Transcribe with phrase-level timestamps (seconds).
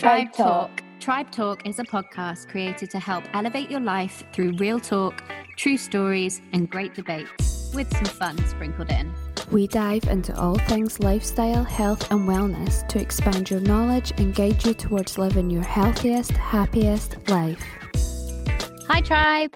[0.00, 0.82] Tribe Talk.
[0.98, 5.22] Tribe Talk is a podcast created to help elevate your life through real talk,
[5.56, 9.12] true stories, and great debates, with some fun sprinkled in.
[9.50, 14.64] We dive into all things lifestyle, health, and wellness to expand your knowledge and guide
[14.64, 17.62] you towards living your healthiest, happiest life.
[18.88, 19.54] Hi, Tribe.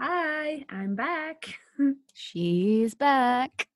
[0.00, 1.58] Hi, I'm back.
[2.14, 3.68] She's back.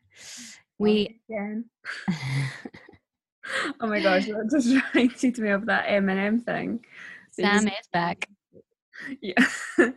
[0.78, 1.20] We.
[1.28, 1.66] Again.
[3.80, 6.84] oh my gosh, that just reminded me of that Eminem thing.
[7.30, 8.28] Sam is back.
[9.20, 9.44] Yeah.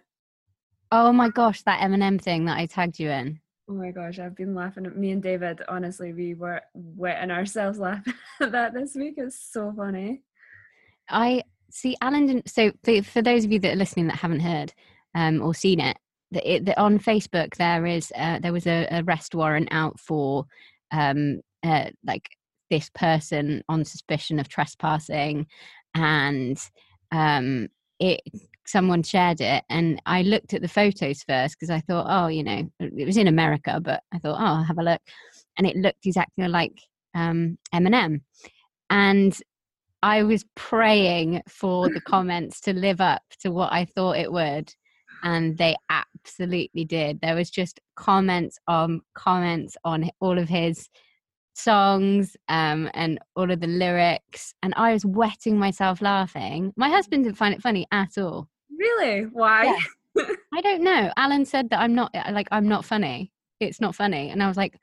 [0.93, 3.40] Oh my gosh, that Eminem thing that I tagged you in.
[3.70, 5.62] Oh my gosh, I've been laughing at me and David.
[5.70, 9.13] Honestly, we were wetting ourselves laughing at that this week.
[9.16, 10.23] It's so funny.
[11.07, 12.49] I see Alan didn't.
[12.49, 14.73] So for, for those of you that are listening that haven't heard
[15.15, 15.95] um, or seen it,
[16.31, 20.45] the, it the, on Facebook there is uh, there was a arrest warrant out for
[20.91, 22.27] um, uh, like
[22.71, 25.45] this person on suspicion of trespassing,
[25.93, 26.57] and
[27.12, 27.68] um,
[27.99, 28.21] it
[28.65, 32.43] someone shared it, and I looked at the photos first because I thought, oh, you
[32.43, 35.01] know, it was in America, but I thought, oh, I'll have a look,
[35.57, 36.81] and it looked exactly like
[37.13, 38.21] um, Eminem,
[38.90, 39.37] and
[40.03, 44.74] I was praying for the comments to live up to what I thought it would.
[45.24, 47.21] And they absolutely did.
[47.21, 50.90] There was just comments on comments on all of his
[51.54, 54.54] songs um, and all of the lyrics.
[54.63, 56.74] And I was wetting myself laughing.
[56.76, 58.48] My husband didn't find it funny at all.
[58.77, 59.24] Really?
[59.24, 59.77] Why?
[60.54, 61.12] I don't know.
[61.16, 63.32] Alan said that I'm not like I'm not funny.
[63.60, 64.30] It's not funny.
[64.30, 64.78] And I was like,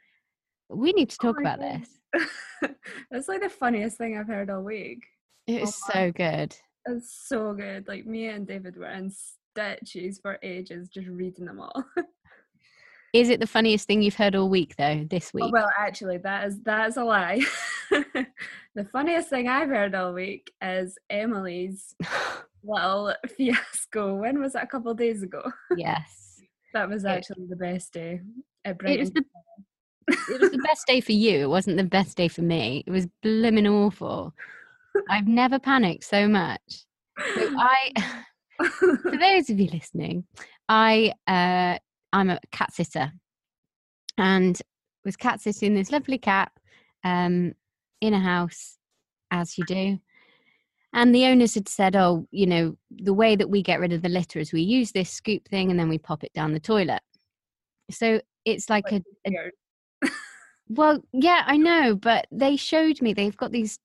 [0.68, 1.82] we need to Oh talk my about God.
[1.82, 2.70] this.
[3.10, 5.04] That's like the funniest thing I've heard all week.
[5.46, 6.56] It was Oh, so good.
[6.86, 7.86] It's so good.
[7.88, 11.84] Like me and David were in stitches for ages just reading them all.
[13.14, 15.44] Is it the funniest thing you've heard all week though, this week?
[15.46, 17.40] Oh, well, actually, that is that is a lie.
[17.90, 21.94] the funniest thing I've heard all week is Emily's
[22.62, 24.14] little fiasco.
[24.16, 24.64] When was that?
[24.64, 25.42] A couple of days ago.
[25.76, 26.24] yes.
[26.74, 28.20] That was It- actually the best day.
[28.66, 29.24] It, It was the
[30.08, 31.38] it was the best day for you.
[31.44, 32.84] It wasn't the best day for me.
[32.86, 34.34] It was blimmin' awful.
[35.08, 36.60] I've never panicked so much.
[37.34, 37.90] So I,
[38.60, 40.24] for those of you listening,
[40.68, 41.78] I uh,
[42.12, 43.12] I'm a cat sitter,
[44.16, 44.60] and
[45.04, 46.52] was cat sitting this lovely cat
[47.04, 47.52] um,
[48.00, 48.78] in a house,
[49.30, 49.98] as you do.
[50.92, 54.02] And the owners had said, "Oh, you know, the way that we get rid of
[54.02, 56.60] the litter is we use this scoop thing, and then we pop it down the
[56.60, 57.02] toilet."
[57.90, 59.50] So it's like a, a
[60.68, 63.78] well, yeah, I know, but they showed me they've got these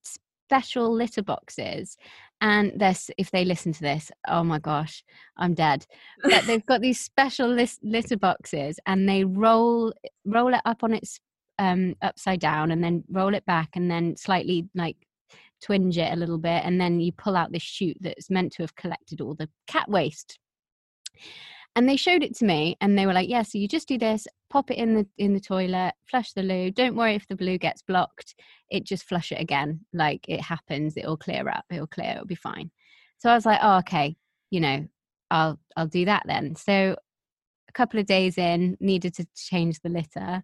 [0.49, 1.97] special litter boxes,
[2.43, 5.01] and this if they listen to this, oh my gosh,
[5.37, 5.85] I'm dead.
[6.21, 9.93] But they've got these special lis- litter boxes, and they roll
[10.25, 11.19] roll it up on its
[11.57, 14.97] um upside down, and then roll it back, and then slightly like
[15.61, 18.63] twinge it a little bit, and then you pull out this chute that's meant to
[18.63, 20.37] have collected all the cat waste.
[21.75, 23.97] And they showed it to me, and they were like, "Yeah, so you just do
[23.97, 26.69] this, pop it in the in the toilet, flush the loo.
[26.71, 28.35] Don't worry if the blue gets blocked.
[28.69, 29.81] It just flush it again.
[29.93, 30.95] Like it happens.
[30.97, 31.65] It'll clear up.
[31.71, 32.11] It'll clear.
[32.11, 32.69] It'll be fine."
[33.17, 34.15] So I was like, "Oh, okay.
[34.51, 34.87] You know,
[35.31, 36.95] I'll I'll do that then." So
[37.69, 40.43] a couple of days in, needed to change the litter.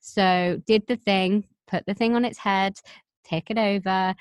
[0.00, 2.74] So did the thing, put the thing on its head,
[3.24, 4.14] take it over,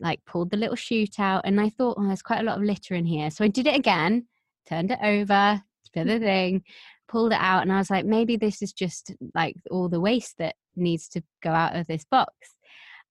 [0.00, 2.64] like pulled the little chute out, and I thought, "Oh, there's quite a lot of
[2.64, 4.26] litter in here." So I did it again,
[4.66, 5.62] turned it over,
[5.94, 6.62] the thing,
[7.08, 10.36] pulled it out, and I was like, maybe this is just like all the waste
[10.38, 12.32] that needs to go out of this box.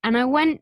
[0.04, 0.62] And I went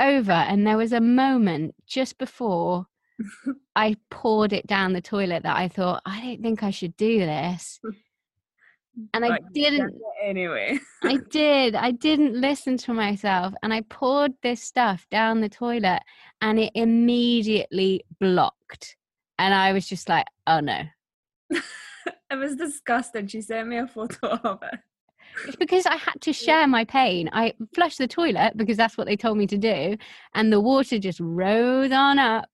[0.00, 2.86] over, and there was a moment just before
[3.76, 7.18] I poured it down the toilet that I thought, I don't think I should do
[7.20, 7.80] this.
[9.12, 9.94] And I But you did didn't.
[10.24, 10.78] anyway.
[11.04, 11.74] I did.
[11.74, 13.52] I didn't listen to myself.
[13.62, 16.00] And I poured this stuff down the toilet
[16.40, 18.96] and it immediately blocked.
[19.38, 20.80] And I was just like, oh no.
[22.30, 23.26] it was disgusting.
[23.26, 24.80] She sent me a photo of it.
[25.46, 27.28] It's because I had to share my pain.
[27.32, 29.96] I flushed the toilet because that's what they told me to do.
[30.34, 32.48] And the water just rose on up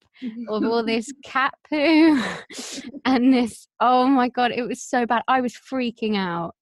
[0.49, 2.23] of all this cat poo
[3.05, 6.55] and this oh my god it was so bad i was freaking out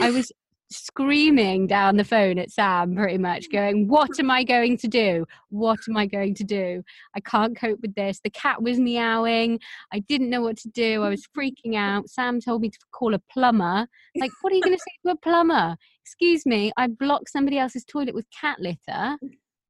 [0.00, 0.32] i was
[0.70, 3.52] screaming down the phone at sam pretty much mm.
[3.52, 5.24] going what am i going to do?
[5.50, 6.82] What am i going to do?
[7.16, 8.20] I can't cope with this.
[8.22, 9.60] The cat was meowing.
[9.92, 11.02] I didn't know what to do.
[11.02, 12.08] I was freaking out.
[12.08, 13.86] Sam told me to call a plumber.
[14.16, 15.76] Like what are you going to say to a plumber?
[16.02, 19.16] Excuse me i blocked somebody else's toilet with cat litter.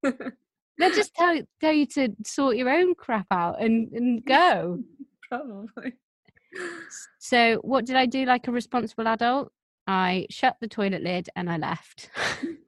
[0.79, 4.81] They'll just tell tell you to sort your own crap out and, and go.
[5.29, 5.94] Probably.
[7.19, 9.52] So what did I do like a responsible adult?
[9.86, 12.10] I shut the toilet lid and I left.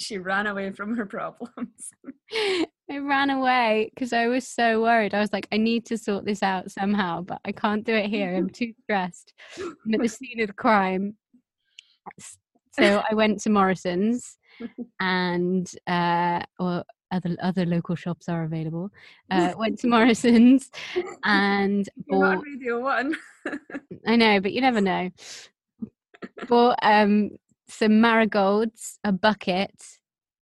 [0.00, 1.92] She ran away from her problems.
[2.32, 5.12] I ran away because I was so worried.
[5.12, 8.06] I was like, I need to sort this out somehow, but I can't do it
[8.06, 8.34] here.
[8.34, 9.34] I'm too stressed.
[9.58, 11.16] I'm at the scene of the crime.
[12.72, 14.38] So I went to Morrison's
[15.00, 16.82] and uh or
[17.12, 18.90] other other local shops are available.
[19.30, 20.70] Uh went to Morrison's
[21.24, 23.14] and bought on Radio One.
[24.06, 25.10] I know, but you never know.
[26.48, 27.30] Bought um
[27.68, 29.98] some marigolds, a bucket,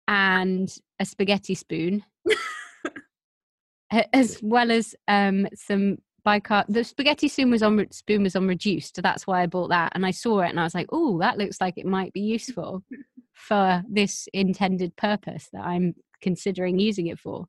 [0.08, 2.04] and a spaghetti spoon,
[4.12, 6.64] as well as um some bicarb.
[6.68, 9.92] The spaghetti spoon was on spoon was on reduced, so that's why I bought that.
[9.94, 12.20] And I saw it, and I was like, "Oh, that looks like it might be
[12.20, 12.82] useful
[13.32, 17.46] for this intended purpose that I'm considering using it for."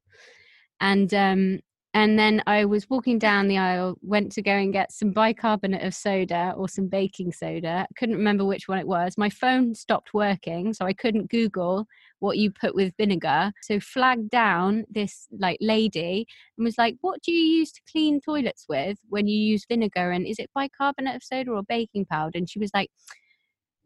[0.80, 1.60] And um,
[1.96, 5.84] and then I was walking down the aisle, went to go and get some bicarbonate
[5.84, 7.86] of soda or some baking soda.
[7.96, 9.16] Couldn't remember which one it was.
[9.16, 11.86] My phone stopped working, so I couldn't Google
[12.18, 13.52] what you put with vinegar.
[13.62, 16.26] So flagged down this like lady
[16.58, 20.12] and was like, "What do you use to clean toilets with when you use vinegar?
[20.12, 22.90] And is it bicarbonate of soda or baking powder?" And she was like,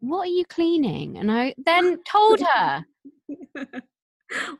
[0.00, 2.86] "What are you cleaning?" And I then told her.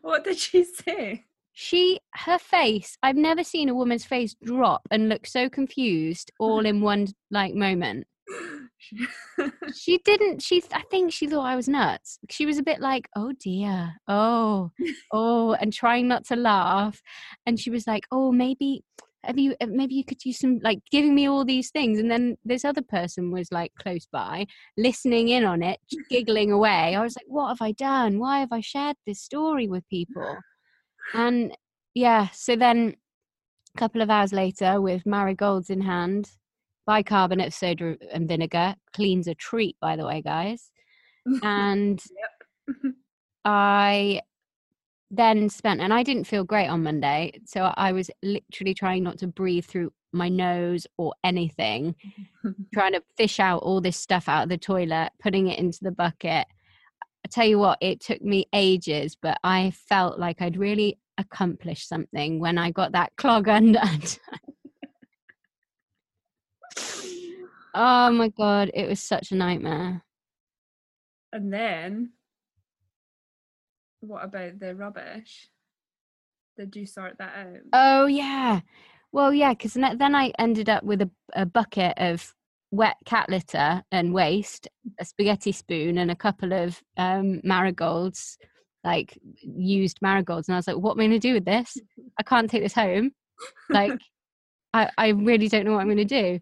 [0.03, 1.25] what did she say?
[1.61, 6.65] She her face i've never seen a woman's face drop and look so confused all
[6.65, 8.07] in one like moment.
[9.75, 12.21] She didn't she i think she thought i was nuts.
[12.31, 13.95] She was a bit like oh dear.
[14.07, 14.71] Oh
[15.13, 17.03] oh and trying not to laugh.
[17.45, 18.85] And she was like oh maybe
[19.25, 21.99] have you uh, maybe you could use some like giving me all these things.
[21.99, 24.47] And then this other person was like close by
[24.77, 26.95] listening in on it giggling away.
[26.95, 28.21] I was like what have i done?
[28.21, 30.39] Why have i shared this story with people
[31.15, 31.57] and
[31.95, 32.95] yeah, so then
[33.75, 36.31] a couple of hours later, with marigolds in hand,
[36.87, 40.71] bicarbonate of soda and vinegar, cleans a treat, by the way, guys.
[41.43, 42.03] And
[43.45, 44.23] I
[45.11, 47.33] then spent, and I didn't feel great on Monday.
[47.45, 51.95] So I was literally trying not to breathe through my nose or anything,
[52.75, 55.91] trying to fish out all this stuff out of the toilet, putting it into the
[55.91, 56.47] bucket.
[57.31, 62.41] Tell you what, it took me ages, but I felt like I'd really accomplished something
[62.41, 64.03] when I got that clog undone.
[67.75, 70.03] oh my god, it was such a nightmare.
[71.33, 72.13] and then,
[74.01, 75.49] what about the rubbish?
[76.57, 77.61] Did you sort that out?
[77.73, 78.61] Oh yeah,
[79.13, 82.35] well yeah, because then I ended up with a, a bucket of
[82.71, 84.69] wet cat litter and waste,
[85.01, 88.39] a spaghetti spoon, and a couple of um, marigolds
[88.85, 91.77] like used marigolds and I was like, what am I gonna do with this?
[92.19, 93.13] I can't take this home.
[93.69, 94.01] Like
[94.73, 96.41] I, I really don't know what I'm gonna do.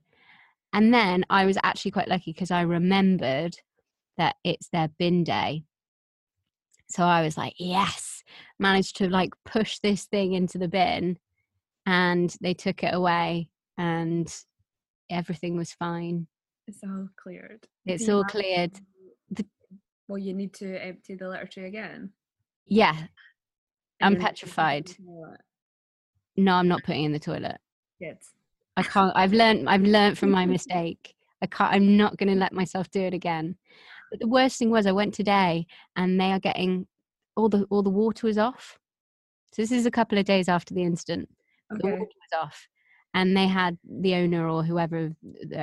[0.73, 3.57] And then I was actually quite lucky because I remembered
[4.19, 5.65] that it's their bin day.
[6.89, 8.23] So I was like, yes,
[8.59, 11.19] managed to like push this thing into the bin
[11.85, 14.33] and they took it away and
[15.11, 16.27] everything was fine.
[16.67, 17.67] It's all cleared.
[17.85, 18.73] It's all cleared.
[19.31, 19.47] The-
[20.09, 22.13] Well, you need to empty the litter tray again.
[22.67, 22.97] Yeah.
[22.97, 23.09] and
[24.01, 24.97] I'm you're not putting it in petrified.
[26.37, 27.59] No, I'm not putting in the toilet.
[28.01, 28.19] Good.
[28.77, 29.13] I can't.
[29.17, 29.69] I've learned.
[29.69, 31.15] I've learned from my mistake.
[31.43, 31.73] I can't.
[31.73, 33.57] I'm not going to let myself do it again.
[34.11, 35.67] But the worst thing was, I went today,
[35.97, 36.87] and they are getting
[37.37, 38.79] all the all the water was off.
[39.53, 41.29] So this is a couple of days after the incident.
[41.71, 42.69] The water was off,
[43.17, 45.11] and they had the owner or whoever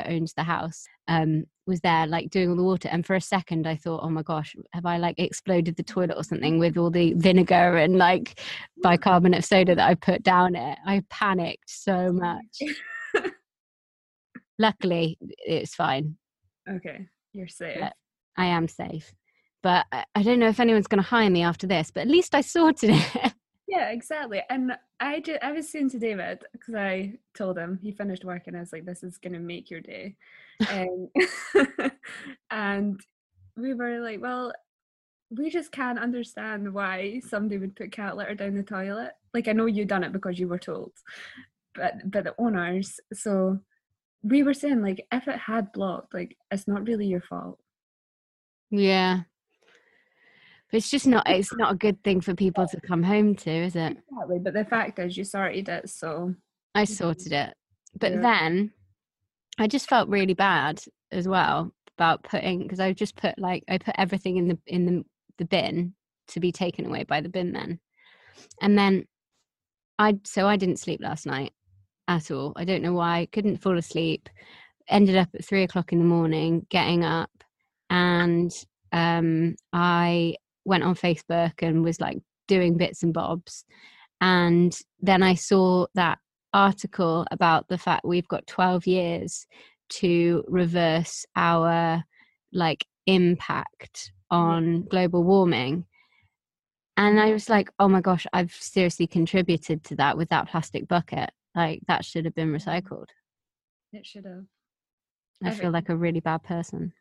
[0.07, 2.89] owns the house um, was there, like doing all the water.
[2.91, 6.17] And for a second, I thought, oh my gosh, have I like exploded the toilet
[6.17, 8.41] or something with all the vinegar and like
[8.81, 10.79] bicarbonate of soda that I put down it?
[10.83, 12.59] I panicked so much.
[14.57, 16.17] Luckily, it's fine.
[16.67, 17.05] Okay.
[17.33, 17.77] You're safe.
[17.77, 17.91] Yeah.
[18.35, 19.13] I am safe.
[19.61, 22.07] But I, I don't know if anyone's going to hire me after this, but at
[22.07, 23.33] least I sorted it.
[23.73, 24.41] Yeah, exactly.
[24.49, 25.39] And I did.
[25.41, 28.71] I was saying to David because I told him he finished work, and I was
[28.71, 30.15] like, "This is gonna make your day,"
[30.69, 31.09] um,
[32.51, 33.01] and
[33.57, 34.53] we were like, "Well,
[35.31, 39.13] we just can't understand why somebody would put cat litter down the toilet.
[39.33, 40.91] Like, I know you done it because you were told,
[41.73, 42.99] but but the owners.
[43.13, 43.59] So
[44.23, 47.59] we were saying like, if it had blocked, like, it's not really your fault.
[48.69, 49.23] yeah.
[50.73, 53.75] It's just not, it's not a good thing for people to come home to, is
[53.75, 53.95] it?
[54.11, 54.39] Exactly.
[54.39, 56.33] But the fact is, you sorted it, so
[56.73, 57.53] I sorted it.
[57.99, 58.21] But Yeah.
[58.21, 58.73] then
[59.59, 63.77] I just felt really bad as well about putting because I just put like I
[63.77, 65.05] put everything in the in the
[65.37, 65.93] the bin
[66.29, 67.79] to be taken away by the bin men.
[68.61, 69.05] And then
[69.99, 71.53] I so I didn't sleep last night
[72.07, 72.53] at all.
[72.55, 73.27] I don't know why.
[73.31, 74.27] Couldn't fall asleep.
[74.87, 77.31] Ended up at three o'clock in the morning, getting up,
[77.89, 78.51] and
[78.91, 83.65] um, I went on Facebook and was like doing bits and bobs.
[84.21, 86.19] And then I saw that
[86.53, 89.47] article about the fact we've got 12 years
[89.89, 92.03] to reverse our
[92.51, 95.85] like impact on global warming.
[96.95, 100.87] And i was like oh my gosh i've seriously contributed to that with that plastic
[100.87, 101.31] bucket.
[101.55, 103.07] Like that should have been recycled.
[103.91, 104.45] It should have.
[105.43, 106.93] i feel like a really bad person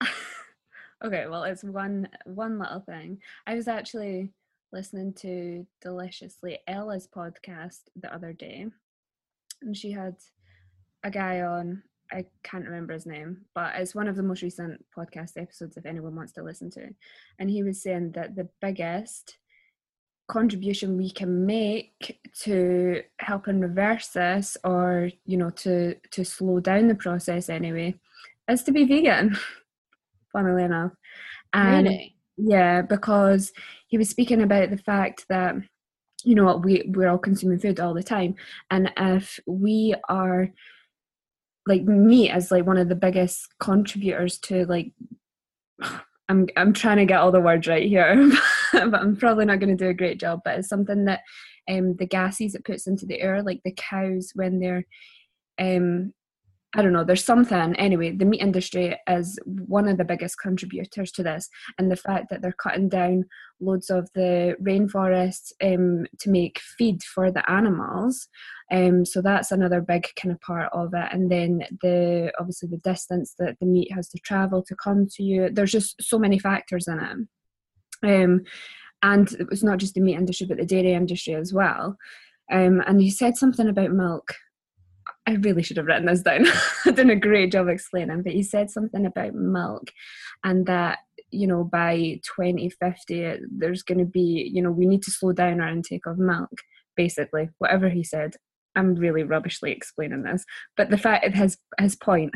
[1.04, 3.18] okay, well, it's one one little thing.
[3.46, 4.32] I was actually
[4.72, 8.66] listening to Deliciously Ella's podcast the other day,
[9.62, 10.16] and she had
[11.02, 11.82] a guy on.
[12.12, 15.86] I can't remember his name, but it's one of the most recent podcast episodes if
[15.86, 16.90] anyone wants to listen to.
[17.38, 19.38] And he was saying that the biggest
[20.28, 26.88] contribution we can make to helping reverse this or you know to to slow down
[26.88, 27.94] the process anyway
[28.48, 29.36] is to be vegan
[30.34, 30.92] funnily enough
[31.54, 33.52] and really yeah because
[33.86, 35.54] he was speaking about the fact that
[36.24, 38.34] you know what we we're all consuming food all the time
[38.70, 40.50] and if we are
[41.66, 44.92] like meat as like one of the biggest contributors to like
[46.28, 48.32] I'm I'm trying to get all the words right here,
[48.72, 50.40] but I'm probably not going to do a great job.
[50.42, 51.20] But it's something that
[51.68, 54.86] um the gases it puts into the air, like the cows when they're
[55.58, 56.14] um
[56.76, 61.12] I don't know, there's something anyway, the meat industry is one of the biggest contributors
[61.12, 63.24] to this and the fact that they're cutting down
[63.60, 68.28] loads of the rainforests um to make feed for the animals.
[68.72, 71.08] Um so that's another big kind of part of it.
[71.12, 75.22] And then the obviously the distance that the meat has to travel to come to
[75.22, 75.50] you.
[75.50, 78.22] There's just so many factors in it.
[78.22, 78.42] Um
[79.02, 81.96] and it was not just the meat industry but the dairy industry as well.
[82.50, 84.34] Um and he said something about milk
[85.26, 86.46] I really should have written this down.
[86.84, 89.90] I've done a great job explaining, but he said something about milk
[90.42, 90.98] and that,
[91.30, 95.32] you know, by 2050, uh, there's going to be, you know, we need to slow
[95.32, 96.52] down our intake of milk,
[96.96, 98.34] basically, whatever he said.
[98.76, 100.44] I'm really rubbishly explaining this,
[100.76, 102.34] but the fact his his point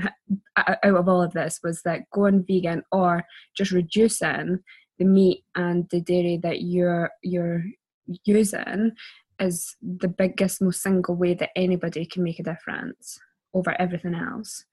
[0.57, 3.25] out of all of this was that going vegan or
[3.57, 4.61] just reducing
[5.01, 7.65] the meat and the dairy that you're you're
[8.25, 8.93] using
[9.41, 13.19] is the biggest, most single way that anybody can make a difference
[13.55, 14.65] over everything else.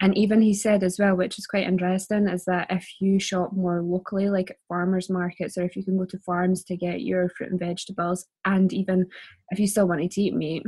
[0.00, 3.52] And even he said as well, which is quite interesting, is that if you shop
[3.52, 7.02] more locally, like at farmers markets, or if you can go to farms to get
[7.02, 9.06] your fruit and vegetables, and even
[9.50, 10.62] if you still wanted to eat meat,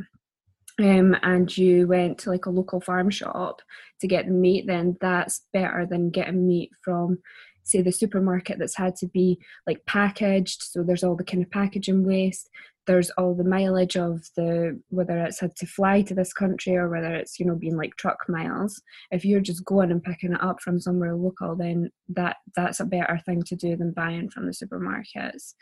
[0.81, 3.63] um, and you went to like a local farm shop
[4.01, 7.19] to get the meat, then that's better than getting meat from
[7.65, 11.51] say the supermarket that's had to be like packaged so there's all the kind of
[11.51, 12.51] packaging waste
[12.87, 16.89] there's all the mileage of the whether it's had to fly to this country or
[16.89, 18.81] whether it's you know being like truck miles.
[19.11, 22.85] If you're just going and picking it up from somewhere local then that that's a
[22.85, 25.55] better thing to do than buying from the supermarkets.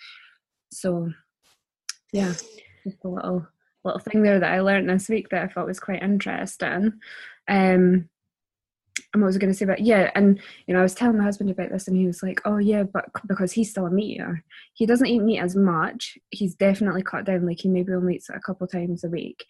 [0.72, 1.10] So
[2.12, 2.34] yeah
[2.84, 3.46] just a little
[3.84, 6.92] little thing there that i learned this week that i thought was quite interesting.
[7.48, 8.08] Um
[9.12, 11.18] and what was I going to say about yeah, and you know I was telling
[11.18, 13.90] my husband about this, and he was like, "Oh yeah, but because he's still a
[13.90, 16.16] meat eater, he doesn't eat meat as much.
[16.30, 17.46] He's definitely cut down.
[17.46, 19.44] Like he maybe only eats it a couple times a week."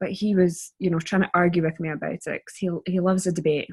[0.00, 3.00] But he was, you know, trying to argue with me about it because he he
[3.00, 3.68] loves a debate.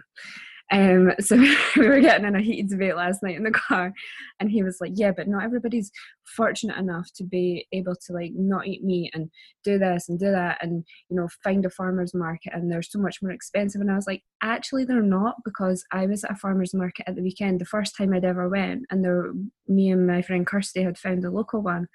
[0.71, 1.35] Um, so
[1.77, 3.93] we were getting in a heated debate last night in the car,
[4.39, 5.91] and he was like, "Yeah, but not everybody's
[6.35, 9.29] fortunate enough to be able to like not eat meat and
[9.63, 12.99] do this and do that, and you know, find a farmer's market, and they're so
[12.99, 16.35] much more expensive." And I was like, "Actually, they're not because I was at a
[16.35, 19.33] farmer's market at the weekend, the first time I'd ever went, and there,
[19.67, 21.87] me and my friend Kirsty had found a local one,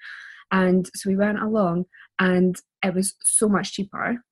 [0.51, 1.85] and so we went along,
[2.19, 4.23] and it was so much cheaper.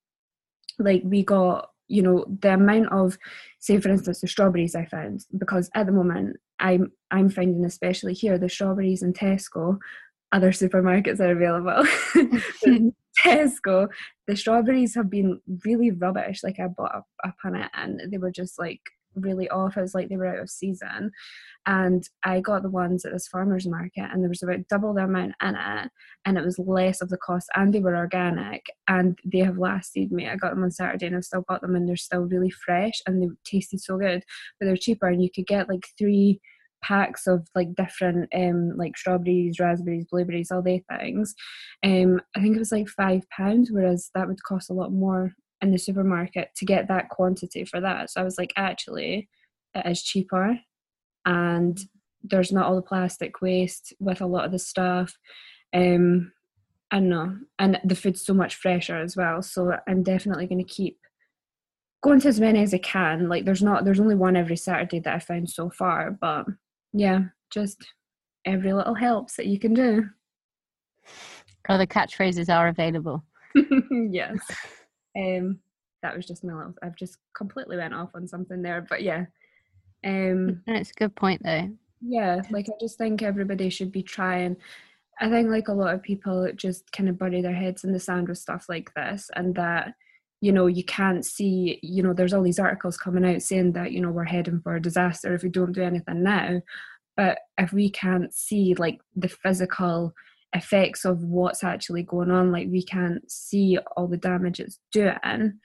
[0.78, 3.16] Like we got." You know the amount of
[3.60, 8.14] say for instance the strawberries i found because at the moment i'm i'm finding especially
[8.14, 9.78] here the strawberries in tesco
[10.32, 11.84] other supermarkets are available
[13.24, 13.88] tesco
[14.26, 16.42] the strawberries have been really rubbish.
[16.42, 18.80] Like i bought up on it and they were just like
[19.16, 21.10] really off it was like they were out of season.
[21.66, 25.04] And i got the ones at this farmers market and there was about double the
[25.04, 25.90] amount in it
[26.26, 30.12] and it was less of the cost and they were organic and they have lasted
[30.12, 30.28] me.
[30.28, 33.00] I got them on saturday and i've still got them and they're still really fresh
[33.06, 34.22] and they tasted so good.
[34.58, 36.40] But they're cheaper and you could get like three
[36.82, 41.34] packs of like different um like strawberries raspberries blueberries all they things.
[41.82, 45.32] Um i think it was like five pounds whereas that would cost a lot more
[45.64, 49.28] in the supermarket to get that quantity for that so i was like actually
[49.74, 50.58] it is cheaper
[51.26, 51.80] and
[52.22, 55.16] there's not all the plastic waste with a lot of the stuff
[55.74, 56.30] um
[56.94, 57.36] I don't know.
[57.58, 59.42] And the food's so much fresher as well.
[59.42, 60.96] So I'm definitely going to keep
[62.04, 63.28] going to as many as I can.
[63.28, 66.46] Like there's not there's only one every Saturday that I found so far, but
[66.92, 67.84] yeah, just
[68.44, 70.04] every little helps that you can do.
[71.68, 73.24] Oh, the catchphrases are available.
[73.90, 74.38] yes.
[75.16, 75.60] Um,
[76.02, 76.74] that was just my little.
[76.82, 79.26] I've just completely went off on something there, but yeah.
[80.04, 81.70] Um, it's a good point though.
[82.02, 84.56] Yeah, like I just think everybody should be trying.
[85.20, 88.00] I think like a lot of people just kind of bury their heads in the
[88.00, 89.94] sand with stuff like this, and that
[90.40, 91.78] you know you can't see.
[91.82, 94.76] You know, there's all these articles coming out saying that you know we're heading for
[94.76, 96.60] a disaster if we don't do anything now.
[97.16, 100.12] But if we can't see like the physical
[100.54, 105.58] effects of what's actually going on, like we can't see all the damage it's doing,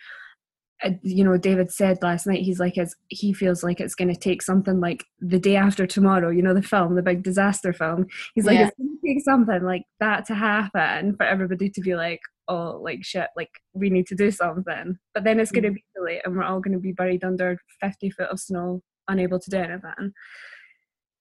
[0.84, 4.08] uh, you know david said last night he's like as he feels like it's going
[4.08, 7.74] to take something like the day after tomorrow you know the film the big disaster
[7.74, 8.08] film.
[8.34, 8.68] He's like yeah.
[8.68, 12.80] it's going to take something like that to happen for everybody to be like oh
[12.82, 14.98] like shit like we need to do something.
[15.14, 17.24] But then it's going to be too late and we're all going to be buried
[17.24, 20.14] under 50 foot of snow unable to do anything.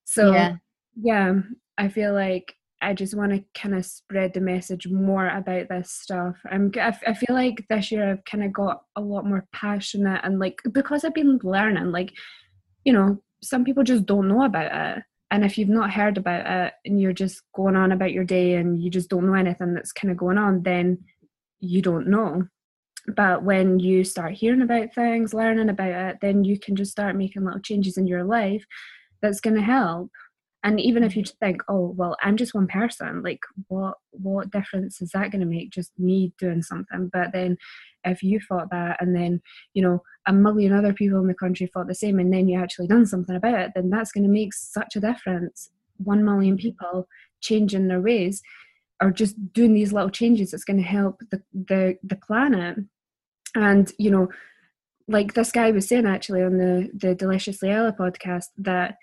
[0.04, 0.56] So yeah,
[1.00, 1.34] yeah
[1.78, 5.90] i feel like I just want to kind of spread the message more about this
[5.90, 6.36] stuff.
[6.50, 10.20] I'm, I, I feel like this year I've kind of got a lot more passionate
[10.22, 12.12] and like because I've been learning, like,
[12.84, 15.02] you know, some people just don't know about it.
[15.30, 18.54] And if you've not heard about it and you're just going on about your day
[18.54, 20.98] and you just don't know anything that's kind of going on, then
[21.60, 22.44] you don't know.
[23.14, 27.16] But when you start hearing about things, learning about it, then you can just start
[27.16, 28.64] making little changes in your life
[29.20, 30.10] that's going to help
[30.64, 31.16] and even if mm.
[31.16, 35.40] you think oh well i'm just one person like what what difference is that going
[35.40, 37.10] to make just me doing something?
[37.12, 37.56] But then
[38.04, 39.40] if you thought that and then
[39.74, 42.60] you know a million other people in the country thought the same and then you
[42.60, 45.70] actually done something about it then that's going to make such a difference.
[45.98, 46.60] One million mm.
[46.60, 47.08] people
[47.40, 48.42] changing their ways
[49.00, 52.78] or just doing these little changes that's going to help the, the the planet.
[53.54, 54.28] And you know
[55.10, 58.96] like this guy was saying actually on the the deliciously ella podcast that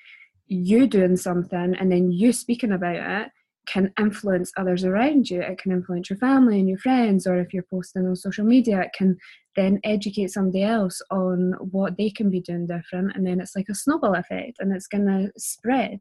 [0.47, 3.31] you doing something and then you speaking about it
[3.65, 5.41] can influence others around you.
[5.41, 8.81] It can influence your family and your friends, or if you're posting on social media,
[8.81, 9.17] it can
[9.55, 13.15] then educate somebody else on what they can be doing different.
[13.15, 15.99] And then it's like a snowball effect and it's going to spread,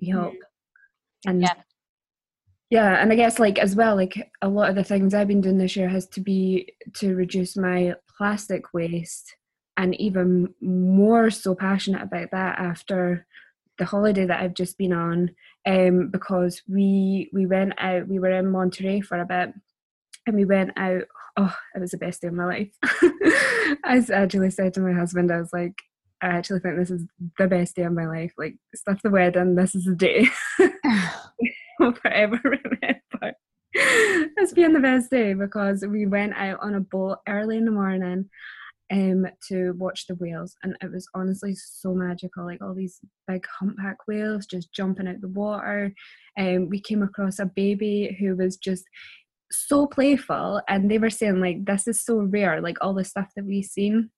[0.00, 0.18] we mm-hmm.
[0.18, 0.34] hope.
[1.26, 1.54] And yeah.
[2.70, 5.42] Yeah, and I guess like as well, like a lot of the things I've been
[5.42, 9.36] doing this year has to be to reduce my plastic waste
[9.76, 13.26] and even more so passionate about that after
[13.78, 15.30] the holiday that I've just been on
[15.66, 18.08] um, because we we went out.
[18.08, 19.52] We were in Monterey for a bit,
[20.26, 21.04] and we went out.
[21.36, 22.70] Oh, it was the best day of my life.
[23.84, 25.74] I actually said to my husband, I was like,
[26.22, 27.06] I actually think this is
[27.38, 28.34] the best day of my life.
[28.36, 29.54] Like, stuff the wedding.
[29.54, 30.28] This is the day
[31.80, 33.36] I'll forever remember
[34.38, 37.70] as being the best day because we went out on a boat early in the
[37.70, 38.28] morning
[38.92, 42.44] um, to watch the whales, and it was honestly so magical.
[42.44, 45.94] Like all these big humpback whales just jumping out the water.
[46.36, 48.84] And um, we came across a baby who was just
[49.50, 53.28] so playful, and they were saying like, "This is so rare." Like all the stuff
[53.34, 54.10] that we've seen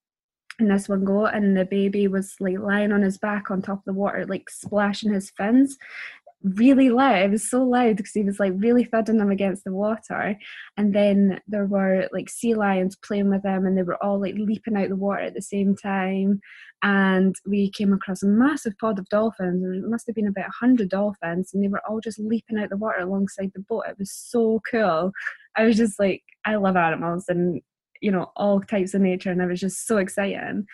[0.58, 3.78] in this one go, and the baby was like lying on his back on top
[3.78, 5.76] of the water, like splashing his fins,
[6.44, 7.22] really loud.
[7.22, 10.36] It was so loud because he was like really thudding them against the water.
[10.76, 14.34] And then there were like sea lions playing with them and they were all like
[14.36, 16.40] leaping out the water at the same time.
[16.82, 19.64] And we came across a massive pod of dolphins.
[19.64, 22.76] It must have been about 100 dolphins and they were all just leaping out the
[22.76, 23.84] water alongside the boat.
[23.88, 25.12] It was so cool.
[25.56, 27.62] I was just like, I love animals and,
[28.02, 29.30] you know, all types of nature.
[29.30, 30.66] And I was just so exciting.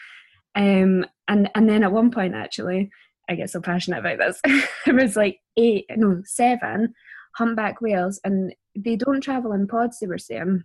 [0.56, 2.90] Um, and, and then at one point, actually,
[3.30, 4.40] I get so passionate about this.
[4.84, 6.94] there was like eight, no, seven
[7.36, 9.98] humpback whales, and they don't travel in pods.
[9.98, 10.64] They were saying,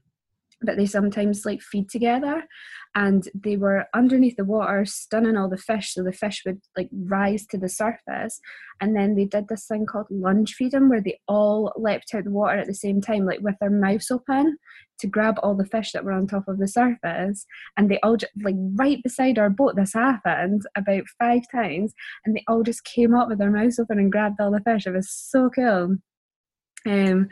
[0.65, 2.43] but they sometimes like feed together,
[2.95, 6.89] and they were underneath the water, stunning all the fish, so the fish would like
[6.91, 8.39] rise to the surface,
[8.81, 12.31] and then they did this thing called lunge feeding, where they all leapt out the
[12.31, 14.57] water at the same time, like with their mouths open,
[14.99, 17.45] to grab all the fish that were on top of the surface
[17.77, 21.93] and they all just like right beside our boat this happened about five times
[22.25, 24.87] and they all just came up with their mouths open and grabbed all the fish.
[24.87, 25.97] It was so cool.
[26.85, 27.29] Um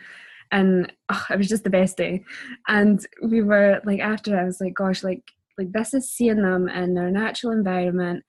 [0.51, 2.23] and oh, it was just the best day.
[2.67, 5.23] And we were like after i was like gosh like
[5.57, 8.23] like this is seeing them in their natural environment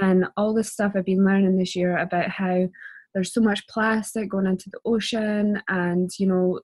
[0.00, 2.66] and all the stuff i've been learning this year about how
[3.12, 6.60] there's so much plastic going into the ocean and you know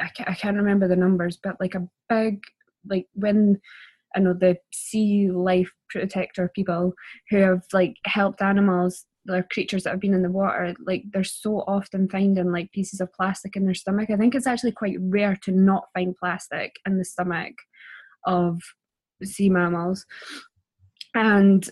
[0.00, 2.40] I can't, I can't remember the numbers, but like a big,
[2.88, 3.60] like when
[4.16, 6.94] I know the sea life protector people
[7.30, 11.24] who have like helped animals or creatures that have been in the water, like they're
[11.24, 14.10] so often finding like pieces of plastic in their stomach.
[14.10, 17.54] I think it's actually quite rare to not find plastic in the stomach
[18.26, 18.60] of
[19.22, 20.06] sea mammals.
[21.14, 21.68] And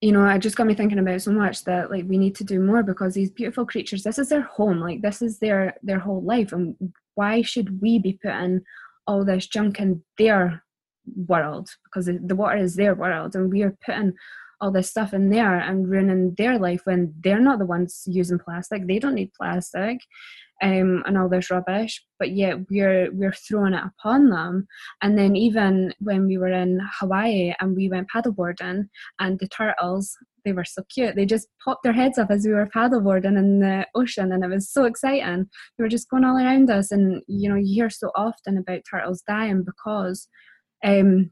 [0.00, 2.44] you know, it just got me thinking about so much that like we need to
[2.44, 5.98] do more because these beautiful creatures, this is their home, like this is their their
[5.98, 6.74] whole life, and
[7.16, 8.62] why should we be putting
[9.06, 10.64] all this junk in their
[11.26, 14.12] world because the water is their world and we are putting
[14.60, 18.38] all this stuff in there and ruining their life when they're not the ones using
[18.38, 18.86] plastic.
[18.86, 20.00] They don't need plastic
[20.62, 22.04] um, and all this rubbish.
[22.18, 24.66] But yet we're we're throwing it upon them.
[25.02, 30.16] And then even when we were in hawaii and we went paddleboarding and the turtles
[30.44, 31.16] they were so cute.
[31.16, 34.48] They just popped their heads up as we were paddleboarding in the ocean and it
[34.48, 35.46] was so exciting.
[35.76, 38.82] They were just going all around us and you know you hear so often about
[38.90, 40.28] turtles dying because
[40.84, 41.30] um,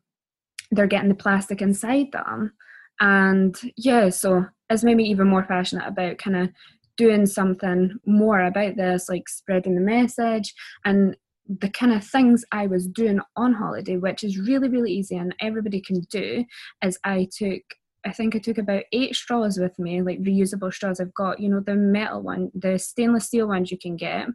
[0.71, 2.53] they're getting the plastic inside them.
[3.01, 6.51] And yeah, so it's made me even more passionate about kind of
[6.97, 10.53] doing something more about this, like spreading the message
[10.85, 11.17] and
[11.49, 15.35] the kind of things I was doing on holiday, which is really, really easy and
[15.41, 16.45] everybody can do,
[16.83, 17.63] is I took
[18.07, 21.01] I think I took about eight straws with me, like reusable straws.
[21.01, 24.29] I've got, you know, the metal one, the stainless steel ones you can get.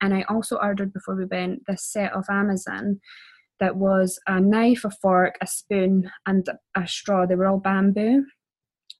[0.00, 3.00] And I also ordered before we went this set of Amazon
[3.60, 7.26] that was a knife, a fork, a spoon, and a straw.
[7.26, 8.24] They were all bamboo.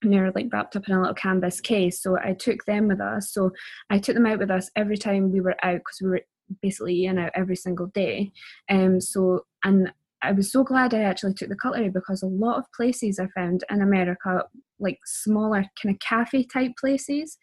[0.01, 2.01] And they were like wrapped up in a little canvas case.
[2.01, 3.31] So I took them with us.
[3.31, 3.51] So
[3.89, 6.21] I took them out with us every time we were out because we were
[6.61, 8.31] basically in out every single day.
[8.69, 9.91] Um so and
[10.21, 13.27] I was so glad I actually took the cutlery because a lot of places I
[13.35, 14.43] found in America,
[14.79, 17.37] like smaller kind of cafe type places,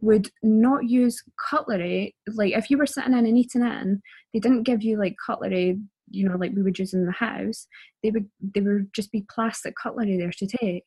[0.00, 2.14] would not use cutlery.
[2.34, 4.02] Like if you were sitting in and eating in,
[4.32, 5.78] they didn't give you like cutlery
[6.10, 7.66] you know like we would use in the house
[8.02, 10.84] they would they would just be plastic cutlery there to take.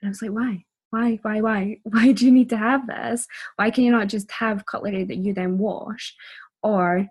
[0.00, 0.64] And i was like why?
[0.90, 1.76] Why why why?
[1.84, 3.26] Why do you need to have this?
[3.56, 6.14] Why can you not just have cutlery that you then wash?
[6.62, 7.06] Or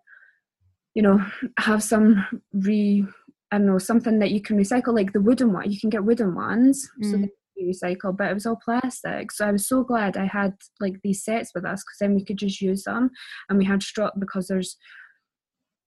[0.98, 1.24] you know
[1.60, 3.06] have some re
[3.52, 6.04] i don't know something that you can recycle like the wooden one you can get
[6.04, 7.12] wooden ones mm.
[7.12, 7.28] so
[7.64, 9.32] recycle but it was all plastic.
[9.32, 12.24] So i was so glad i had like these sets with us because then we
[12.24, 13.12] could just use them
[13.48, 14.78] and we had straw because there's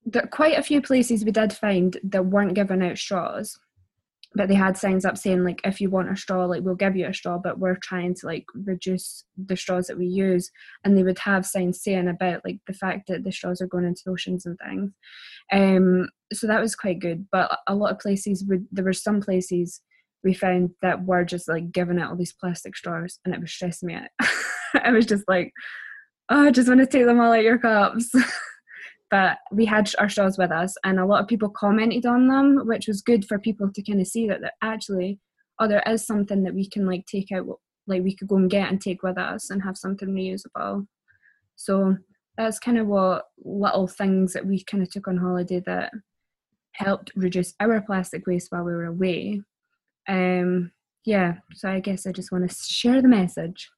[0.07, 3.59] there quite a few places we did find that weren't giving out straws
[4.35, 6.97] but they had signs up saying like if you want a straw like we'll give
[6.97, 10.51] you a straw but we're trying to like reduce the straws that we use
[10.85, 13.85] and they would have signs saying about like the fact that the straws are going
[13.85, 14.93] into oceans and things.
[15.53, 19.21] Um so that was quite good but a lot of places would there were some
[19.21, 19.81] places
[20.23, 23.51] we found that were just like giving out all these plastic straws and it was
[23.51, 24.11] stressing me out.
[24.85, 25.53] I was just like
[26.29, 28.13] oh i just want to take them all out your cups
[29.11, 32.67] but we had our straws with us and a lot of people commented on them
[32.67, 35.19] which was good for people to kind of see that, that actually
[35.59, 37.47] oh there is something that we can like take out
[37.87, 40.87] like we could go and get and take with us and have something reusable
[41.57, 41.97] so
[42.37, 45.93] that's kind of what little things that we kind of took on holiday that
[46.73, 49.43] helped reduce our plastic waste while we were away.
[50.09, 50.73] Um
[51.07, 53.71] yeah so i guess i just want to share the message.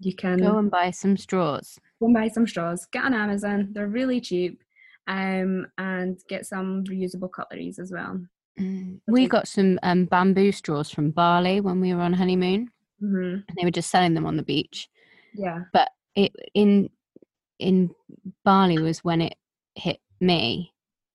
[0.00, 1.78] You can go and buy some straws.
[2.00, 2.86] Go and buy some straws.
[2.92, 3.70] Get on amazon.
[3.72, 4.62] They're really cheap
[5.06, 8.20] um, and get some reusable cutleries as well.
[8.58, 9.00] Mm.
[9.08, 12.70] We got some um, bamboo straws from Bali when we were on honeymoon.
[13.02, 13.40] Mm-hmm.
[13.48, 14.88] And they were just selling them on the beach.
[15.34, 15.64] Yeah.
[15.72, 16.88] But it in
[17.58, 17.90] in
[18.44, 19.34] Bali was when it
[19.74, 20.72] hit me.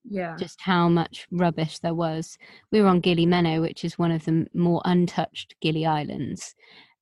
[0.09, 0.35] Yeah.
[0.37, 2.37] Just how much rubbish there was.
[2.71, 6.55] We were on Gili Meno, which is one of the more untouched Gili Islands,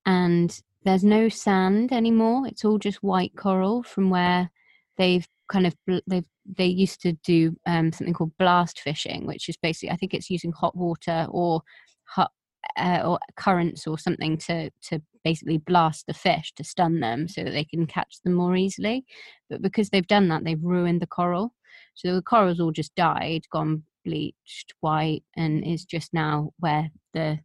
[0.06, 2.47] and there's no sand anymore.
[2.47, 4.50] It's all just white coral from where
[4.97, 5.75] they've kind of
[6.07, 10.13] they've they used to do um, something called blast fishing, which is basically I think
[10.13, 11.62] it's using hot water or
[12.05, 12.31] hot
[12.77, 17.43] uh, or currents or something to to basically blast the fish to stun them so
[17.43, 19.05] that they can catch them more easily.
[19.49, 21.53] But because they've done that, they've ruined the coral.
[21.95, 27.39] So the coral's all just died, gone bleached white, and is just now where the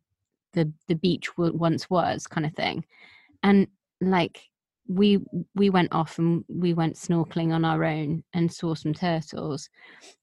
[0.53, 2.85] the the beach once was, kind of thing.
[3.43, 3.67] And
[4.01, 4.41] like
[4.88, 5.18] we
[5.55, 9.68] we went off and we went snorkeling on our own and saw some turtles.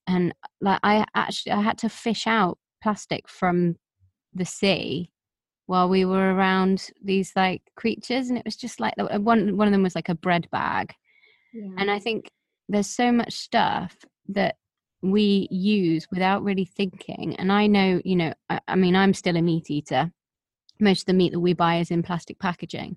[0.06, 3.76] And like i actually i had to fish out plastic from
[4.34, 5.10] the sea
[5.66, 9.68] while we were around these like creatures and it was just like uh, one one
[9.68, 10.92] of them was like a bread bag.
[11.52, 11.68] Yeah.
[11.78, 12.30] and i think
[12.68, 13.96] there's so much stuff
[14.28, 14.56] that
[15.02, 19.36] we use without really thinking and i know you know I, I mean i'm still
[19.36, 20.12] a meat eater.
[20.82, 22.96] Most of the meat that we buy is in plastic packaging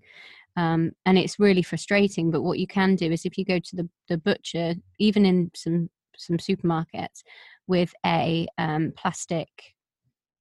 [0.55, 3.75] um, and it's really frustrating but what you can do is if you go to
[3.75, 7.23] the, the butcher even in some some supermarkets
[7.67, 9.47] with a um, plastic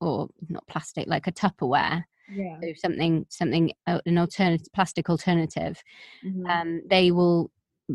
[0.01, 2.57] or not plastic like a tupperware yeah.
[2.63, 5.83] so something something uh, an alternative plastic alternative
[6.25, 6.47] mm-hmm.
[6.47, 7.51] um, they will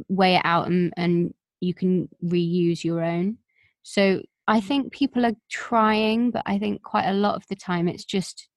[0.09, 3.37] weigh it out and, and you can reuse your own
[3.83, 4.67] so i mm-hmm.
[4.67, 8.47] think people are trying but i think quite a lot of the time it's just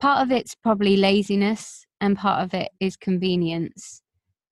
[0.00, 4.02] part of it's probably laziness and part of it is convenience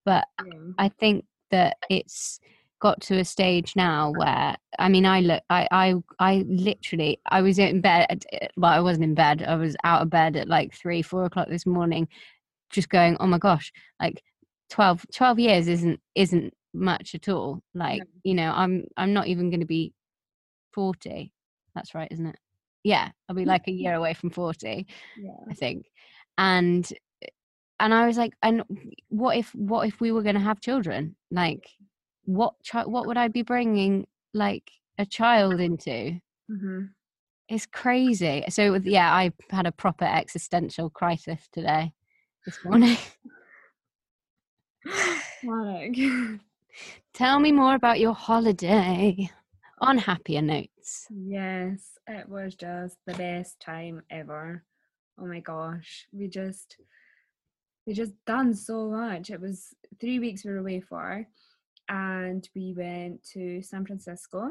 [0.05, 0.53] but yeah.
[0.79, 2.41] i think that it's
[2.85, 7.41] got to a stage now where I mean I look I I I literally I
[7.41, 8.27] was in bed
[8.59, 11.49] well I wasn't in bed I was out of bed at like three four o'clock
[11.49, 12.09] this morning
[12.69, 14.23] just going oh my gosh like
[14.69, 18.07] 12, 12 years isn't isn't much at all like No.
[18.23, 19.95] you know I'm I'm not even going to be
[20.75, 21.33] 40
[21.75, 22.37] that's right isn't it
[22.83, 25.31] yeah I'll be like a year away from 40 yeah.
[25.49, 25.87] I think.
[26.37, 26.87] And
[27.81, 28.63] and I was like, and
[29.09, 31.17] what if what if we were going to have children?
[31.31, 31.69] Like,
[32.25, 36.21] what chi- what would I be bringing like a child into?
[36.49, 36.85] hmm
[37.49, 38.45] It's crazy.
[38.49, 41.93] So yeah, I had a proper existential crisis today,
[42.45, 42.97] this morning.
[47.15, 49.31] Tell me more about your holiday.
[49.81, 51.07] On happier notes.
[51.11, 54.65] Yes, it was just the best time ever.
[55.21, 56.77] Oh my gosh, we just
[57.87, 59.31] we just done so much.
[59.31, 61.27] It was three weeks we were away for,
[61.89, 64.51] and we went to San Francisco.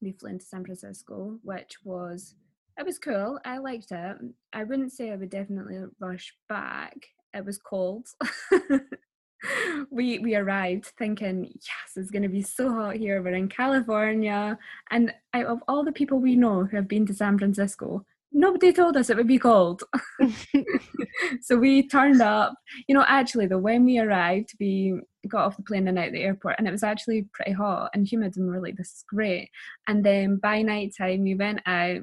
[0.00, 2.34] We flew into San Francisco, which was
[2.78, 3.38] it was cool.
[3.44, 4.16] I liked it.
[4.52, 6.94] I wouldn't say I would definitely rush back.
[7.34, 8.08] It was cold.
[9.90, 13.22] we we arrived thinking, yes, it's gonna be so hot here.
[13.22, 14.58] We're in California.
[14.90, 18.72] And out of all the people we know who have been to San Francisco, nobody
[18.72, 19.82] told us it would be cold.
[21.40, 22.54] so we turned up.
[22.88, 26.22] You know, actually, though, when we arrived, we got off the plane and out the
[26.22, 29.04] airport, and it was actually pretty hot and humid, and we were like, "This is
[29.08, 29.50] great."
[29.88, 32.00] And then by night time, we went out.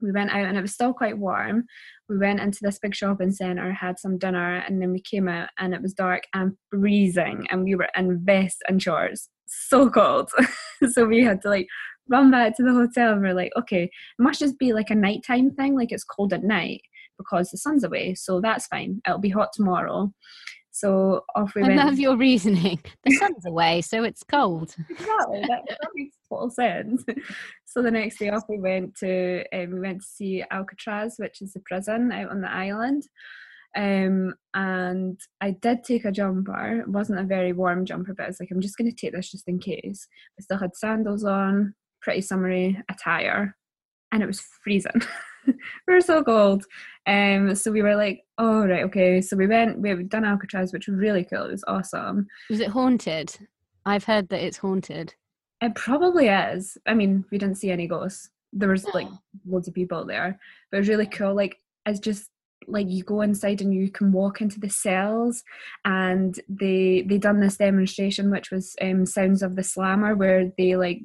[0.00, 1.64] We went out, and it was still quite warm.
[2.08, 5.50] We went into this big shopping centre, had some dinner, and then we came out,
[5.58, 10.30] and it was dark and freezing, and we were in vests and shorts, so cold.
[10.92, 11.66] so we had to like
[12.08, 14.94] run back to the hotel, and we're like, "Okay, it must just be like a
[14.94, 16.82] nighttime thing, like it's cold at night."
[17.18, 19.02] because the sun's away, so that's fine.
[19.06, 20.12] It'll be hot tomorrow.
[20.70, 21.78] So off we I went.
[21.78, 22.78] love your reasoning.
[23.04, 24.74] The sun's away, so it's cold.
[24.90, 27.04] Exactly, that, that makes total sense.
[27.70, 31.42] So the next day off, we went to um, we went to see Alcatraz, which
[31.42, 33.02] is the prison out on the island.
[33.76, 36.80] Um, and I did take a jumper.
[36.80, 39.12] It wasn't a very warm jumper, but I was like, I'm just going to take
[39.12, 40.08] this just in case.
[40.38, 41.74] I still had sandals on,
[42.08, 43.54] pretty summery attire,
[44.12, 45.02] and it was freezing.
[45.46, 45.54] we
[45.86, 46.64] were so cold.
[47.06, 49.20] Um, so we were like, oh right, okay.
[49.20, 49.78] So we went.
[49.78, 51.44] We had done Alcatraz, which was really cool.
[51.44, 52.26] It was awesome.
[52.48, 53.36] Was it haunted?
[53.84, 55.14] I've heard that it's haunted.
[55.60, 56.78] It probably is.
[56.86, 58.30] I mean, we didn't see any ghosts.
[58.54, 59.08] There was like
[59.46, 60.40] loads of people there,
[60.70, 61.34] but it was really cool.
[61.34, 62.30] Like it's just
[62.66, 65.44] like you go inside and you can walk into the cells,
[65.84, 70.74] and they they done this demonstration which was um, sounds of the slammer where they
[70.74, 71.02] like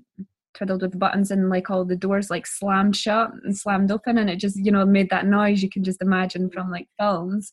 [0.54, 4.30] twiddled with buttons and like all the doors like slammed shut and slammed open, and
[4.30, 7.52] it just you know made that noise you can just imagine from like films.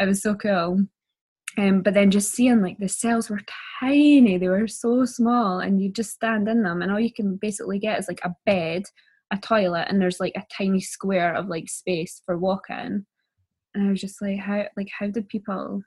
[0.00, 0.84] It was so cool.
[1.56, 3.40] Um, but then just seeing like the cells were
[3.80, 7.36] tiny, they were so small, and you just stand in them, and all you can
[7.36, 8.84] basically get is like a bed,
[9.32, 13.06] a toilet, and there's like a tiny square of like space for walking.
[13.74, 15.82] And I was just like, how like how did people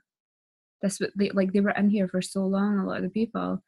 [0.81, 2.79] this they, like they were in here for so long?
[2.79, 3.63] A lot of the people,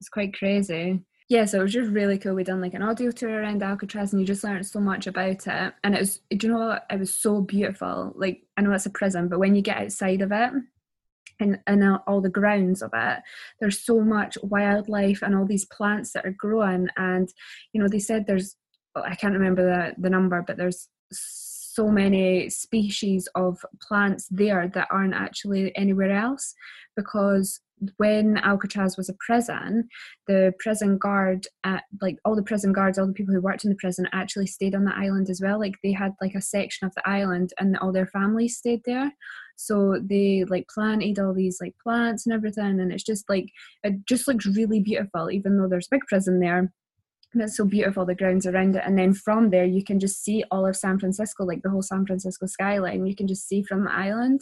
[0.00, 1.00] it's quite crazy.
[1.28, 2.34] Yeah, so it was just really cool.
[2.34, 5.46] We done like an audio tour around Alcatraz, and you just learned so much about
[5.46, 5.74] it.
[5.82, 6.86] And it was, do you know what?
[6.90, 8.12] It was so beautiful.
[8.14, 10.52] Like I know it's a prison, but when you get outside of it,
[11.40, 13.20] and and all the grounds of it
[13.60, 17.32] there's so much wildlife and all these plants that are growing and
[17.72, 18.56] you know they said there's
[18.94, 20.88] i can't remember the, the number but there's
[21.74, 26.54] so many species of plants there that aren't actually anywhere else
[26.96, 27.60] because
[27.96, 29.88] when Alcatraz was a prison,
[30.26, 33.70] the prison guard, at, like all the prison guards, all the people who worked in
[33.70, 35.58] the prison actually stayed on the island as well.
[35.58, 39.12] Like they had like a section of the island and all their families stayed there.
[39.56, 42.80] So they like planted all these like plants and everything.
[42.80, 43.46] And it's just like,
[43.82, 46.72] it just looks really beautiful, even though there's a big prison there.
[47.34, 48.82] And it's so beautiful, the grounds around it.
[48.86, 51.82] And then from there, you can just see all of San Francisco, like the whole
[51.82, 53.06] San Francisco skyline.
[53.06, 54.40] You can just see from the island.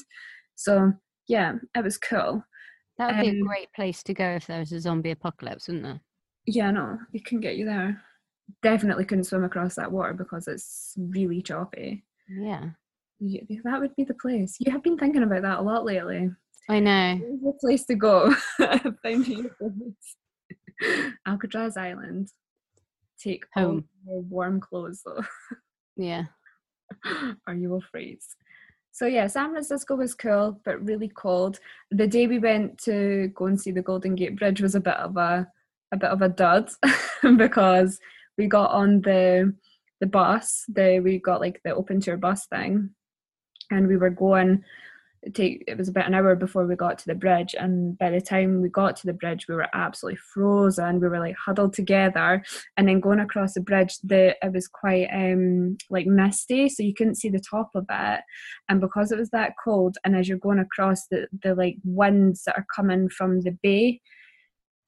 [0.55, 0.93] So
[1.27, 2.45] yeah, it was cool.
[2.99, 5.67] That would be a Um, great place to go if there was a zombie apocalypse,
[5.69, 6.01] wouldn't there?
[6.47, 8.03] Yeah, no, it can get you there.
[8.63, 12.05] Definitely couldn't swim across that water because it's really choppy.
[12.29, 12.71] Yeah.
[13.21, 14.57] Yeah, that would be the place.
[14.61, 16.31] You have been thinking about that a lot lately.
[16.69, 17.19] I know.
[17.19, 18.35] The place to go?
[18.59, 21.13] I found you a place.
[21.27, 22.29] Alcatraz Island.
[23.23, 23.85] Take Home.
[24.07, 25.23] your warm clothes though,
[25.97, 26.25] Yeah.
[27.47, 28.37] or you will freeze.
[28.91, 31.61] So yeah, San Francisco was cool, but really cold.
[31.91, 34.97] The day we went to go and see the Golden Gate Bridge was a bit
[34.97, 35.47] of a
[35.93, 36.71] a bit of a dud
[37.37, 37.99] because
[38.39, 39.55] we got on the
[40.01, 40.65] the bus.
[40.69, 42.91] The we got like the open tour bus thing,
[43.71, 44.63] and we were going
[45.35, 48.21] take it was about an hour before we got to the bridge and by the
[48.21, 51.01] time we got to the bridge we were absolutely frozen.
[51.01, 52.45] We were like huddled together
[52.77, 56.95] and then going across the bridge the it was quite um like misty so you
[56.95, 58.21] couldn't see the top of it.
[58.69, 62.45] And because it was that cold and as you're going across the the like winds
[62.45, 64.01] that are coming from the bay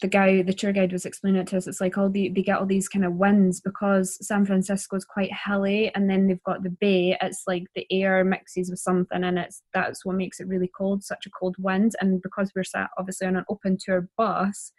[0.00, 1.66] the guy, the tour guide was explaining it to us.
[1.66, 5.04] It's like all the they get all these kind of winds because San Francisco is
[5.04, 7.16] quite hilly, and then they've got the bay.
[7.20, 11.04] It's like the air mixes with something, and it's that's what makes it really cold.
[11.04, 14.72] Such a cold wind, and because we're sat obviously on an open tour bus,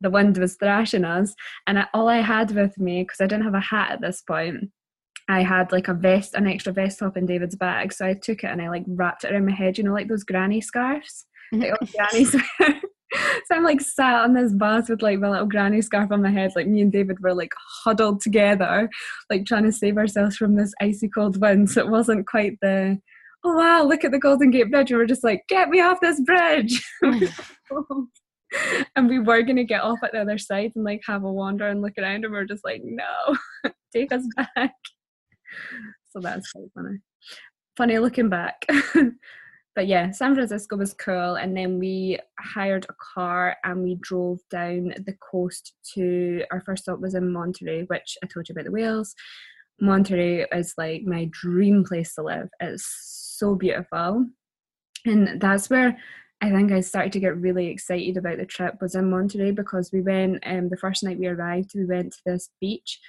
[0.00, 1.34] the wind was thrashing us.
[1.66, 4.22] And I, all I had with me because I didn't have a hat at this
[4.22, 4.70] point.
[5.28, 8.44] I had like a vest, an extra vest top in David's bag, so I took
[8.44, 9.78] it and I like wrapped it around my head.
[9.78, 11.26] You know, like those granny scarves.
[11.52, 11.62] Mm-hmm.
[11.62, 12.80] Like grannies wear.
[13.46, 16.30] so I'm like sat on this bus with like my little granny scarf on my
[16.30, 16.52] head.
[16.56, 17.52] Like me and David were like
[17.84, 18.88] huddled together,
[19.30, 21.70] like trying to save ourselves from this icy cold wind.
[21.70, 22.98] So it wasn't quite the,
[23.44, 24.90] oh wow, look at the Golden Gate Bridge.
[24.90, 26.82] We were just like, get me off this bridge.
[28.96, 31.68] and we were gonna get off at the other side and like have a wander
[31.68, 33.36] and look around and we are just like, no,
[33.92, 34.74] take us back.
[36.10, 36.98] So that's quite funny.
[37.76, 38.66] Funny looking back
[39.74, 41.36] but yeah, San Francisco was cool.
[41.36, 46.84] And then we hired a car and we drove down the coast to our first
[46.84, 49.14] stop was in Monterey, which I told you about the whales.
[49.80, 52.48] Monterey is like my dream place to live.
[52.60, 52.86] It's
[53.38, 54.26] so beautiful.
[55.06, 55.96] And that's where
[56.42, 59.90] I think I started to get really excited about the trip was in Monterey because
[59.92, 63.00] we went um the first night we arrived, we went to this beach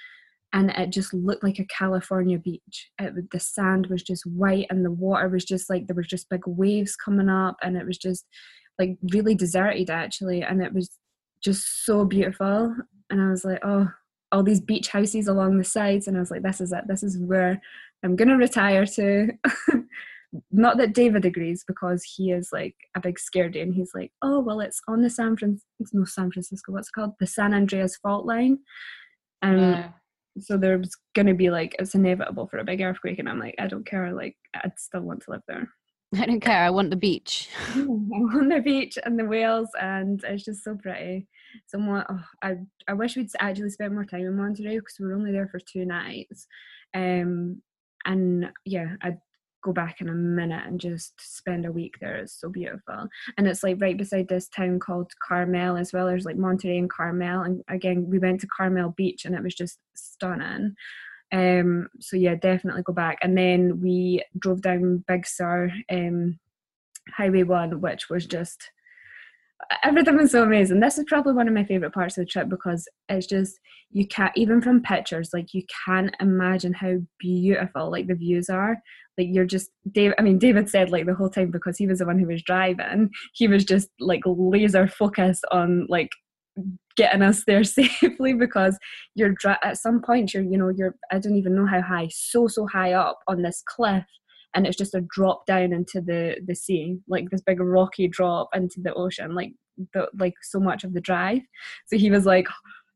[0.54, 2.88] and it just looked like a California beach.
[3.00, 6.30] It, the sand was just white and the water was just like there was just
[6.30, 8.24] big waves coming up and it was just
[8.78, 10.96] like really deserted actually and it was
[11.42, 12.74] just so beautiful.
[13.10, 13.88] And I was like oh
[14.30, 16.84] all these beach houses along the sides and I was like this is it.
[16.86, 17.60] This is where
[18.04, 19.30] I'm gonna retire to.
[20.52, 24.38] Not that David agrees because he is like a big scaredy and he's like oh
[24.38, 27.14] well it's on the San Francisco no San Francisco what's it called?
[27.18, 28.58] The San Andreas fault line.
[29.42, 29.88] And yeah
[30.38, 33.54] so there's going to be like it's inevitable for a big earthquake and i'm like
[33.58, 35.68] i don't care like i'd still want to live there.
[36.16, 37.48] I don't care i want the beach.
[37.74, 41.26] I want the beach and the whales and it's just so pretty.
[41.66, 45.14] So oh, I, I wish we'd actually spent more time in monterey because we were
[45.14, 46.46] only there for two nights.
[46.94, 47.62] Um
[48.06, 49.18] and yeah i'd
[49.64, 52.16] go back in a minute and just spend a week there.
[52.16, 53.08] It's so beautiful.
[53.36, 56.06] And it's like right beside this town called Carmel as well.
[56.06, 57.42] There's like Monterey and Carmel.
[57.42, 60.76] And again, we went to Carmel Beach and it was just stunning.
[61.32, 63.18] Um, so yeah, definitely go back.
[63.22, 66.38] And then we drove down Big Sur um,
[67.10, 68.70] Highway 1, which was just
[69.82, 70.80] everything was so amazing.
[70.80, 73.58] This is probably one of my favorite parts of the trip because it's just
[73.90, 78.76] you can't even from pictures like you can't imagine how beautiful like the views are.
[79.16, 80.12] Like you're just Dave.
[80.18, 82.42] I mean, David said like the whole time because he was the one who was
[82.42, 83.10] driving.
[83.34, 86.10] He was just like laser focused on like
[86.96, 88.78] getting us there safely because
[89.14, 92.46] you're at some point you're you know you're I don't even know how high so
[92.46, 94.04] so high up on this cliff
[94.54, 98.48] and it's just a drop down into the the sea like this big rocky drop
[98.54, 99.52] into the ocean like
[99.92, 101.42] the like so much of the drive
[101.86, 102.46] so he was like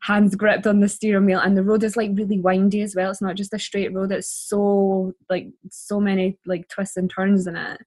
[0.00, 3.10] hands gripped on the steering wheel and the road is like really windy as well
[3.10, 7.46] it's not just a straight road it's so like so many like twists and turns
[7.46, 7.80] in it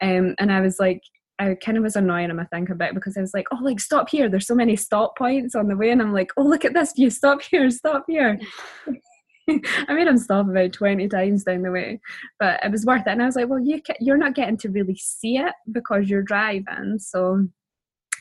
[0.00, 1.02] um and i was like
[1.40, 3.58] I kind of was annoying him, I think, a bit because I was like, oh,
[3.62, 4.28] like, stop here.
[4.28, 5.90] There's so many stop points on the way.
[5.90, 7.10] And I'm like, oh, look at this view.
[7.10, 7.70] Stop here.
[7.70, 8.40] Stop here.
[9.88, 12.00] I made him stop about 20 times down the way,
[12.38, 13.10] but it was worth it.
[13.10, 16.22] And I was like, well, you you're not getting to really see it because you're
[16.22, 16.98] driving.
[16.98, 17.46] So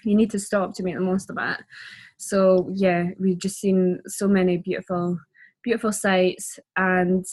[0.04, 1.60] you need to stop to make the most of it.
[2.18, 5.20] So yeah, we've just seen so many beautiful,
[5.64, 7.26] beautiful sights and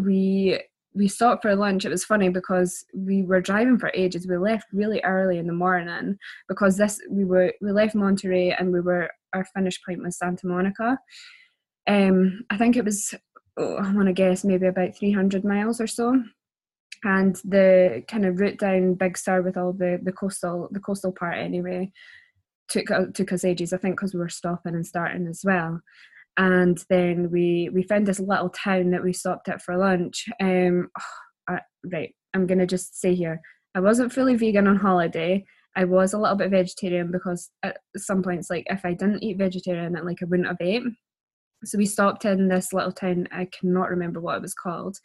[0.00, 0.60] we
[0.94, 1.84] we stopped for lunch.
[1.84, 4.26] It was funny because we were driving for ages.
[4.26, 8.72] We left really early in the morning because this we were we left Monterey and
[8.72, 10.98] we were our finish point was Santa Monica.
[11.86, 13.14] Um, I think it was
[13.56, 16.22] oh, I want to guess maybe about 300 miles or so.
[17.04, 21.10] And the kind of route down Big Sur with all the, the coastal the coastal
[21.10, 21.90] part anyway
[22.68, 23.72] took uh, took us ages.
[23.72, 25.80] I think because we were stopping and starting as well.
[26.36, 30.28] And then we we found this little town that we stopped at for lunch.
[30.40, 31.04] Um, oh,
[31.54, 31.60] I,
[31.92, 33.40] right, I'm gonna just say here,
[33.74, 35.44] I wasn't fully vegan on holiday.
[35.74, 39.38] I was a little bit vegetarian because at some points, like if I didn't eat
[39.38, 40.84] vegetarian, then like I wouldn't have ate
[41.64, 44.96] so we stopped in this little town i cannot remember what it was called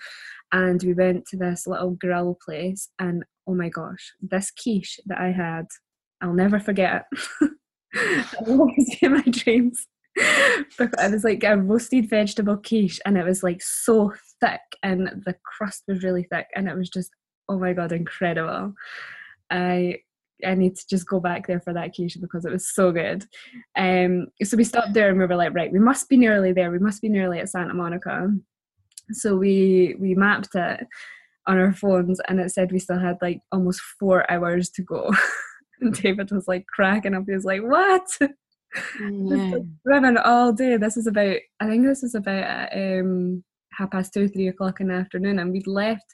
[0.52, 5.20] and we went to this little grill place and oh my gosh this quiche that
[5.20, 5.66] i had
[6.22, 7.06] i'll never forget
[7.42, 7.52] it.
[7.96, 9.88] I'll always be in my dreams.
[10.16, 15.36] It was like a roasted vegetable quiche and it was like so thick and the
[15.44, 17.12] crust was really thick and it was just
[17.50, 18.74] oh my god incredible.
[19.50, 19.98] I
[20.46, 23.26] I need to just go back there for that occasion because it was so good.
[23.76, 26.72] Um, so we stopped there and we were like, right, we must be nearly there.
[26.72, 28.30] We must be nearly at Santa Monica.
[29.12, 30.86] So we we mapped it
[31.48, 35.12] on our phones and it said we still had like almost four hours to go.
[35.82, 37.24] and David was like cracking up.
[37.28, 38.08] He was like, "What?
[39.00, 39.60] Yeah.
[39.86, 40.78] Driven all day.
[40.78, 41.38] This is about.
[41.60, 45.52] I think this is about um, half past two, three o'clock in the afternoon, and
[45.52, 46.06] we'd left.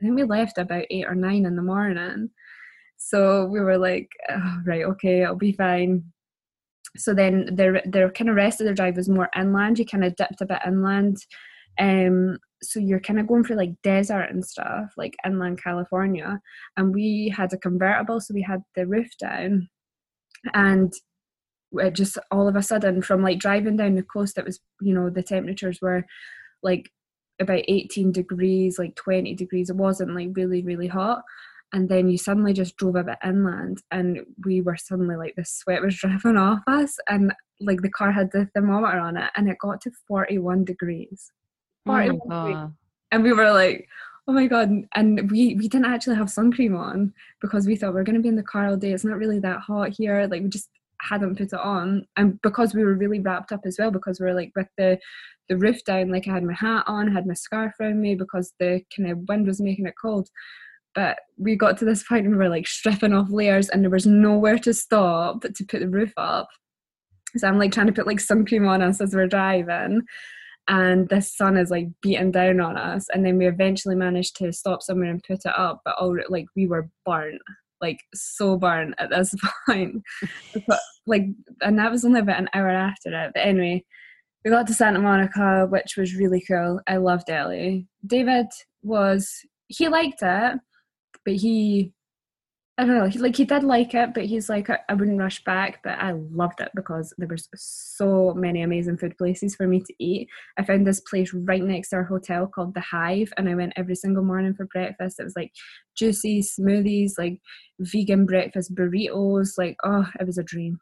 [0.00, 2.30] I think we left about eight or nine in the morning.
[3.08, 6.04] So we were like, oh, right, okay, I'll be fine.
[6.96, 9.78] So then their their kind of rest of their drive was more inland.
[9.78, 11.18] You kind of dipped a bit inland.
[11.80, 16.40] Um, so you're kind of going for like desert and stuff, like inland California.
[16.76, 19.68] And we had a convertible, so we had the roof down,
[20.54, 20.92] and
[21.72, 24.94] it just all of a sudden from like driving down the coast, it was you
[24.94, 26.04] know the temperatures were
[26.62, 26.90] like
[27.40, 29.70] about 18 degrees, like 20 degrees.
[29.70, 31.22] It wasn't like really really hot.
[31.72, 35.44] And then you suddenly just drove a bit inland, and we were suddenly like the
[35.44, 39.48] sweat was driven off us, and like the car had the thermometer on it, and
[39.48, 41.32] it got to 41 degrees.
[41.86, 42.74] Oh my 41 degrees God.
[43.10, 43.88] and we were like
[44.28, 47.94] oh my god and we we didn't actually have sun cream on because we thought
[47.94, 49.90] we are going to be in the car all day it's not really that hot
[49.90, 50.68] here like we just
[51.00, 54.26] hadn't put it on and because we were really wrapped up as well because we
[54.26, 54.96] were like with the
[55.48, 58.52] the roof down like i had my hat on had my scarf around me because
[58.60, 60.28] the kind of wind was making it cold
[60.94, 63.90] but we got to this point and we were like stripping off layers and there
[63.90, 66.48] was nowhere to stop to put the roof up.
[67.36, 70.02] So i'm like trying to put like sun cream on us as we're driving
[70.68, 74.52] and the sun is like beating down on us and then we eventually managed to
[74.52, 77.40] stop somewhere and put it up but all like we were burnt
[77.80, 79.34] like so burnt at this
[79.66, 80.02] point.
[80.66, 81.24] But, like
[81.60, 83.82] and that was only about an hour after it but anyway
[84.44, 86.80] we got to santa monica which was really cool.
[86.86, 87.80] I loved LA.
[88.06, 88.46] david
[88.82, 89.32] was
[89.66, 90.58] he liked it
[91.24, 91.92] but he
[92.78, 93.06] I don't know.
[93.06, 95.80] He, like he did like it, but he's like I, I wouldn't rush back.
[95.84, 99.94] But I loved it because there was so many amazing food places for me to
[99.98, 100.28] eat.
[100.58, 103.74] I found this place right next to our hotel called the Hive, and I went
[103.76, 105.20] every single morning for breakfast.
[105.20, 105.52] It was like
[105.96, 107.40] juicy smoothies, like
[107.78, 109.50] vegan breakfast burritos.
[109.58, 110.80] Like oh, it was a dream.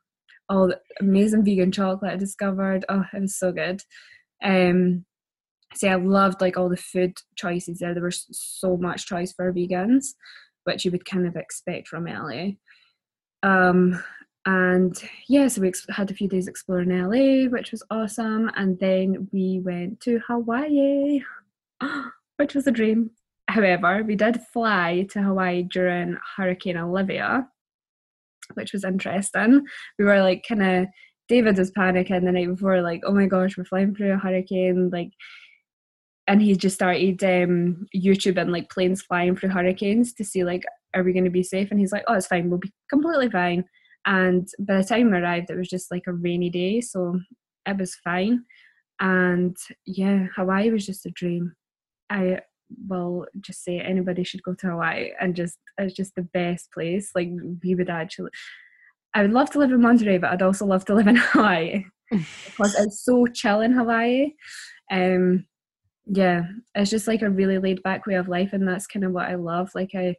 [0.48, 2.84] All the amazing vegan chocolate I discovered.
[2.88, 3.82] Oh, it was so good.
[4.44, 5.04] Um,
[5.74, 7.94] see, I loved like all the food choices there.
[7.94, 10.14] There was so much choice for vegans
[10.64, 12.52] which you would kind of expect from LA.
[13.42, 14.02] Um,
[14.46, 14.96] and
[15.28, 18.50] yeah, so we had a few days exploring LA, which was awesome.
[18.56, 21.20] And then we went to Hawaii,
[22.36, 23.10] which was a dream.
[23.48, 27.48] However, we did fly to Hawaii during Hurricane Olivia,
[28.54, 29.66] which was interesting.
[29.98, 30.86] We were like, kind of,
[31.28, 34.90] David was panicking the night before, like, oh my gosh, we're flying through a hurricane.
[34.90, 35.10] Like,
[36.30, 40.62] and he just started um, YouTube and like planes flying through hurricanes to see like,
[40.94, 41.72] are we going to be safe?
[41.72, 43.64] And he's like, oh, it's fine, we'll be completely fine.
[44.06, 47.18] And by the time we arrived, it was just like a rainy day, so
[47.66, 48.44] it was fine.
[49.00, 49.56] And
[49.86, 51.52] yeah, Hawaii was just a dream.
[52.10, 52.42] I
[52.86, 57.10] will just say anybody should go to Hawaii and just it's just the best place.
[57.12, 57.30] Like
[57.64, 58.30] we would actually
[59.14, 61.86] I would love to live in Monterey, but I'd also love to live in Hawaii
[62.10, 64.34] because it's so chill in Hawaii.
[64.92, 65.46] Um
[66.12, 66.42] yeah
[66.74, 69.28] it's just like a really laid back way of life and that's kind of what
[69.28, 70.14] i love like i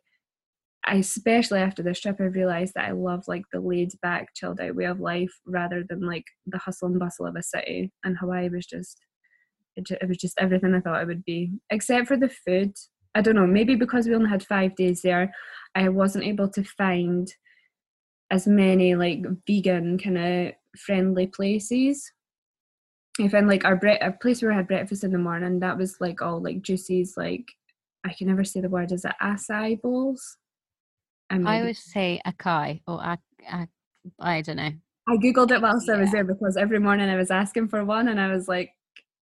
[0.86, 4.60] i especially after this trip i realized that i love like the laid back chilled
[4.62, 8.18] out way of life rather than like the hustle and bustle of a city and
[8.18, 9.06] hawaii was just
[9.76, 12.74] it, ju- it was just everything i thought it would be except for the food.
[13.14, 15.34] I don't know maybe because we only had five days there
[15.76, 17.28] i wasn't able to find
[18.30, 22.10] as many like vegan kind of friendly places
[23.20, 25.78] I found like our bre- a place where we had breakfast in the morning that
[25.78, 27.51] was like all like juices like
[28.05, 30.38] I can never say the word is it acai bowls?
[31.30, 33.70] I, I always say acai or ac- ac-
[34.20, 34.72] I don't know.
[35.07, 38.07] I googled it whilst I was there because every morning I was asking for one
[38.07, 38.72] and I was like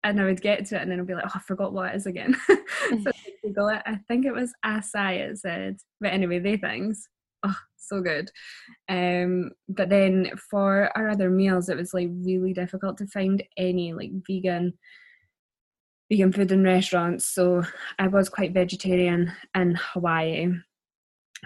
[0.02, 1.92] and I would get to it and then I'd be like oh I forgot what
[1.92, 2.36] it is again.
[2.48, 3.12] So I
[3.44, 3.82] Google it.
[3.86, 5.78] I think it was acai it said.
[6.00, 7.08] But anyway they things
[7.44, 8.30] oh so good
[8.88, 13.92] um but then for our other meals it was like really difficult to find any
[13.92, 14.72] like vegan
[16.10, 17.62] vegan food in restaurants so
[17.98, 20.48] I was quite vegetarian in Hawaii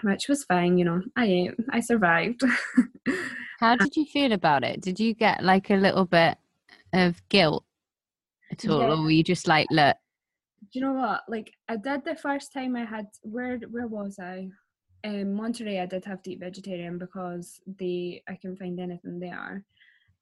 [0.03, 2.41] which was fine you know I ate I survived
[3.59, 4.81] How did you feel about it?
[4.81, 6.35] Did you get like a little bit
[6.93, 7.63] of guilt
[8.51, 8.93] at all, Yeah.
[8.93, 9.95] or were you just like, look,
[10.73, 11.21] Do you know what?
[11.29, 14.47] Like I did the first time I had where where was I?
[15.03, 19.65] In Monterey I did have deep vegetarian because they I couldn't find anything there.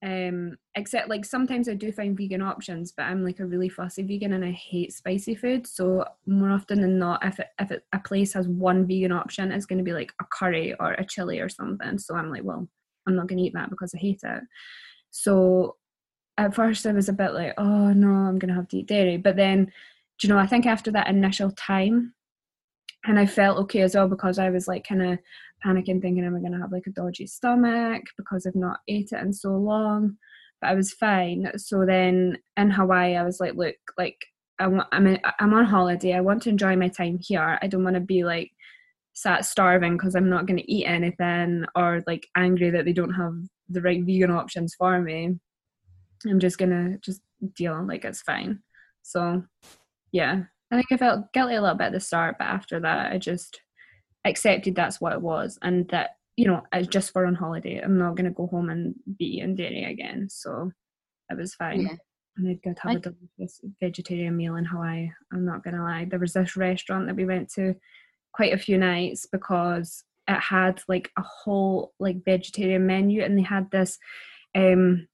[0.01, 4.03] Um, except like sometimes I do find vegan options, but I'm like a really fussy
[4.03, 5.67] vegan and I hate spicy food.
[5.67, 9.51] So more often than not, if it, if it, a place has one vegan option,
[9.51, 11.97] it's going to be like a curry or a chili or something.
[11.97, 12.65] So I'm like, well,
[13.07, 14.43] I'm not going to eat that because I hate it.
[15.11, 15.75] So
[16.37, 18.87] at first I was a bit like, oh no, I'm going to have to eat
[18.87, 19.17] dairy.
[19.17, 22.13] But then, do you know, I think after that initial time,
[23.05, 25.19] and I felt okay as well because I was like kind of
[25.65, 29.11] panicking, thinking, am I going to have like a dodgy stomach because I've not ate
[29.11, 30.17] it in so long?
[30.61, 31.51] But I was fine.
[31.57, 34.17] So then in Hawaii, I was like, look, like
[34.59, 36.13] I want, I'm, in, I'm on holiday.
[36.13, 37.57] I want to enjoy my time here.
[37.61, 38.51] I don't want to be like
[39.13, 43.13] sat starving because I'm not going to eat anything or like angry that they don't
[43.13, 43.33] have
[43.69, 45.35] the right vegan options for me.
[46.27, 47.21] I'm just gonna just
[47.55, 48.59] deal like it's fine.
[49.03, 49.43] So
[50.11, 53.11] yeah, I think I felt guilty a little bit at the start, but after that,
[53.11, 53.61] I just
[54.25, 57.79] accepted that's what it was, and that you know it's just for on holiday.
[57.79, 60.27] I'm not gonna go home and be eating dairy again.
[60.29, 60.71] So
[61.29, 61.81] it was fine.
[61.81, 61.95] Yeah.
[62.37, 62.95] And I'd go to have I...
[62.95, 65.09] a delicious vegetarian meal in Hawaii.
[65.33, 66.05] I'm not gonna lie.
[66.05, 67.75] There was this restaurant that we went to
[68.33, 73.43] quite a few nights because it had like a whole like vegetarian menu, and they
[73.43, 73.97] had this
[74.55, 75.07] um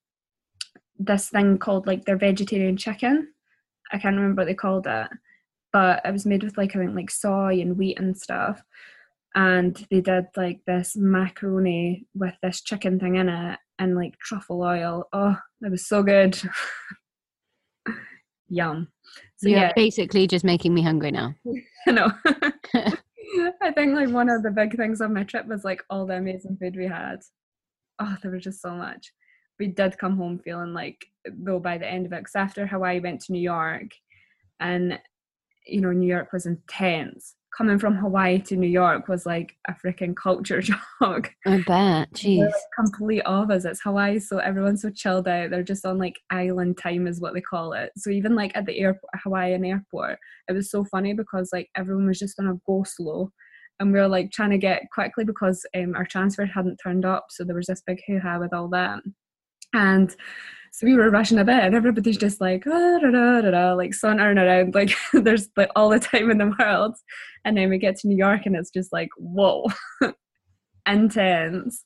[0.98, 3.28] this thing called like their vegetarian chicken.
[3.90, 5.08] I can't remember what they called it
[5.72, 8.62] but it was made with like I think like soy and wheat and stuff.
[9.34, 14.62] And they did like this macaroni with this chicken thing in it and like truffle
[14.62, 15.08] oil.
[15.12, 16.40] Oh, it was so good.
[18.48, 18.88] Yum.
[19.36, 21.34] So You're yeah, basically just making me hungry now.
[21.86, 22.10] I know.
[23.62, 26.14] I think like one of the big things on my trip was like all the
[26.16, 27.20] amazing food we had.
[27.98, 29.12] Oh, there was just so much.
[29.58, 33.00] We did come home feeling like though by the end of it, because after Hawaii
[33.00, 33.90] went to New York,
[34.60, 34.98] and
[35.66, 37.34] you know, New York was intense.
[37.56, 40.60] Coming from Hawaii to New York was like a freaking culture
[41.00, 41.32] shock.
[41.46, 42.12] I bet.
[42.12, 42.44] Jeez.
[42.44, 43.64] Like complete opposites.
[43.64, 45.50] It's Hawaii, so everyone's so chilled out.
[45.50, 47.92] They're just on like island time, is what they call it.
[47.96, 52.06] So even like at the airport, Hawaiian airport, it was so funny because like everyone
[52.06, 53.32] was just on a go slow
[53.80, 57.26] and we were like trying to get quickly because um, our transfer hadn't turned up
[57.30, 59.00] so there was this big hoo-ha with all that
[59.74, 60.16] and
[60.76, 63.72] so we were rushing a bit and everybody's just like ah, da, da, da, da,
[63.72, 66.94] like sauntering around like there's like all the time in the world.
[67.46, 69.68] And then we get to new york and it's just like whoa
[70.86, 71.82] intense.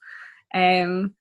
[0.53, 1.15] Um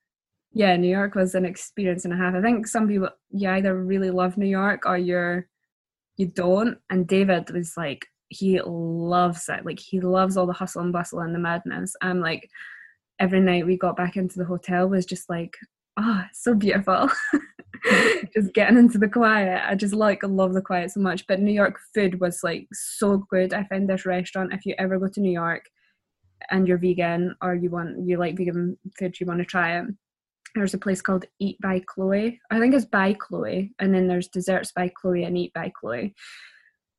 [0.51, 2.33] yeah new york was an experience and a half.
[2.33, 5.47] I think some people you either really love new york or you're
[6.17, 6.79] you don't.
[6.89, 9.63] And david was like he loves it.
[9.63, 11.95] Like he loves all the hustle and bustle and the madness.
[12.01, 12.49] I'm like
[13.19, 15.55] every night we got back into the hotel was just like
[15.97, 17.09] oh so beautiful
[18.33, 19.61] just getting into the quiet.
[19.65, 21.25] I just like love the quiet so much.
[21.27, 23.53] But new york food was like so good.
[23.53, 24.53] I found this restaurant.
[24.53, 25.65] If you ever go to new york
[26.51, 29.85] and you're vegan or you want you like vegan food you want to try it
[30.55, 32.39] there's a place called eat by chloe.
[32.49, 36.15] I think it's by chloe and then there's desserts by chloe and eat by chloe.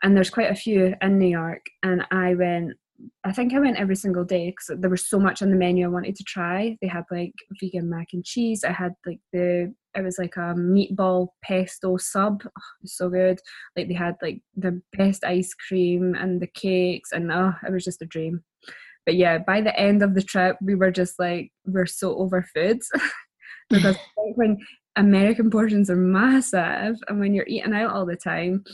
[0.02, 2.72] And there's quite a few in new york and i went
[3.24, 5.84] I think I went every single day because there was so much on the menu
[5.84, 6.76] I wanted to try.
[6.80, 8.64] They had like vegan mac and cheese.
[8.64, 12.42] I had like the it was like a meatball pesto sub.
[12.44, 13.40] Oh, it was so good.
[13.76, 17.84] Like they had like the best ice cream and the cakes, and oh, it was
[17.84, 18.42] just a dream.
[19.06, 22.42] But yeah, by the end of the trip, we were just like we're so over
[22.54, 22.90] foods
[23.70, 23.96] because
[24.34, 24.58] when
[24.96, 28.64] American portions are massive, and when you're eating out all the time,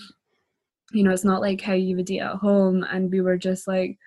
[0.92, 2.84] you know, it's not like how you would eat at home.
[2.84, 3.98] And we were just like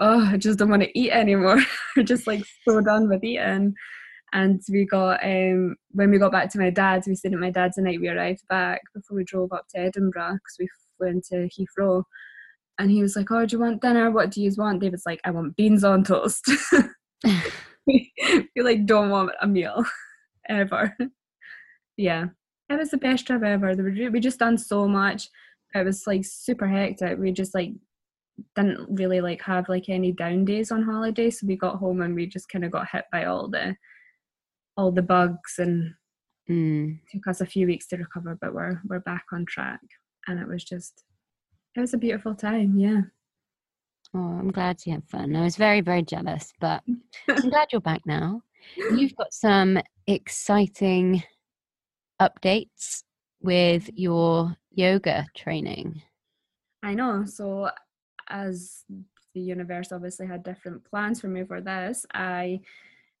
[0.00, 1.60] oh, I just don't want to eat anymore.
[2.04, 3.74] just like so done with eating.
[4.34, 7.50] And we got um when we got back to my dad's, we stayed at my
[7.50, 11.08] dad's the night we arrived back before we drove up to Edinburgh because we flew
[11.08, 12.04] into Heathrow.
[12.78, 14.10] And he was like, "Oh, do you want dinner?
[14.10, 16.50] What do you want?" David's like, "I want beans on toast."
[17.86, 19.84] we like don't want a meal
[20.48, 20.96] ever.
[21.96, 22.26] yeah,
[22.70, 23.74] it was the best trip ever.
[24.10, 25.28] We just done so much.
[25.74, 27.18] It was like super hectic.
[27.18, 27.72] We just like
[28.56, 32.14] didn't really like have like any down days on holiday so we got home and
[32.14, 33.76] we just kind of got hit by all the
[34.76, 35.92] all the bugs and
[36.50, 36.98] mm.
[37.10, 39.80] took us a few weeks to recover but we're we're back on track
[40.26, 41.04] and it was just
[41.76, 43.00] it was a beautiful time yeah
[44.14, 46.82] oh i'm glad you had fun i was very very jealous but
[47.28, 48.40] i'm glad you're back now
[48.96, 51.22] you've got some exciting
[52.20, 53.02] updates
[53.42, 56.00] with your yoga training
[56.82, 57.24] I know.
[57.24, 57.70] So
[58.32, 58.84] as
[59.34, 62.60] the universe obviously had different plans for me for this, I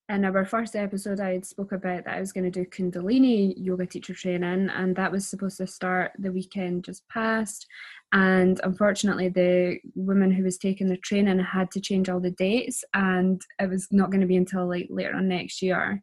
[0.08, 3.54] in our first episode I had spoke about that I was going to do Kundalini
[3.56, 7.66] yoga teacher training and that was supposed to start the weekend just past
[8.12, 12.84] and unfortunately the woman who was taking the training had to change all the dates
[12.94, 16.02] and it was not going to be until like later on next year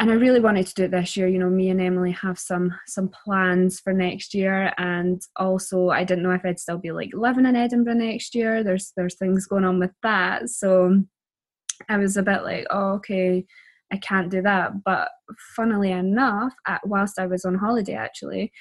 [0.00, 1.28] and I really wanted to do it this year.
[1.28, 6.04] You know, me and Emily have some some plans for next year, and also I
[6.04, 8.64] didn't know if I'd still be like living in Edinburgh next year.
[8.64, 11.04] There's there's things going on with that, so
[11.90, 13.44] I was a bit like, oh, okay,
[13.92, 14.82] I can't do that.
[14.84, 15.10] But
[15.54, 18.52] funnily enough, at, whilst I was on holiday, actually,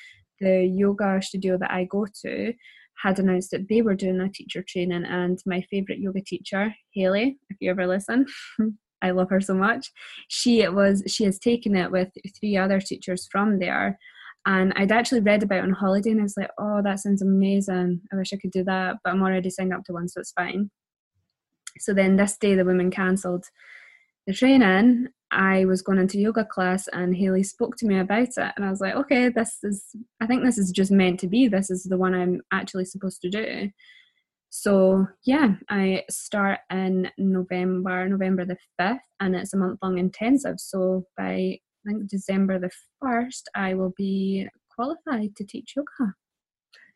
[0.41, 2.53] the yoga studio that I go to
[3.01, 7.37] had announced that they were doing a teacher training, and my favorite yoga teacher, Haley,
[7.49, 8.25] if you ever listen.
[9.02, 9.91] I love her so much.
[10.28, 13.97] She was she has taken it with three other teachers from there.
[14.45, 18.02] And I'd actually read about on holiday and I was like, oh, that sounds amazing.
[18.12, 20.32] I wish I could do that, but I'm already signed up to one, so it's
[20.32, 20.72] fine.
[21.78, 23.45] So then this day the women cancelled
[24.28, 25.08] the training.
[25.32, 28.70] I was going into yoga class and Haley spoke to me about it and I
[28.70, 29.84] was like, okay, this is
[30.22, 31.47] I think this is just meant to be.
[31.47, 33.70] This is the one I'm actually supposed to do.
[34.50, 40.60] So yeah, I start in November, November the 5th, and it's a month long intensive.
[40.60, 42.72] So by I think December the
[43.04, 46.14] 1st, I will be qualified to teach yoga.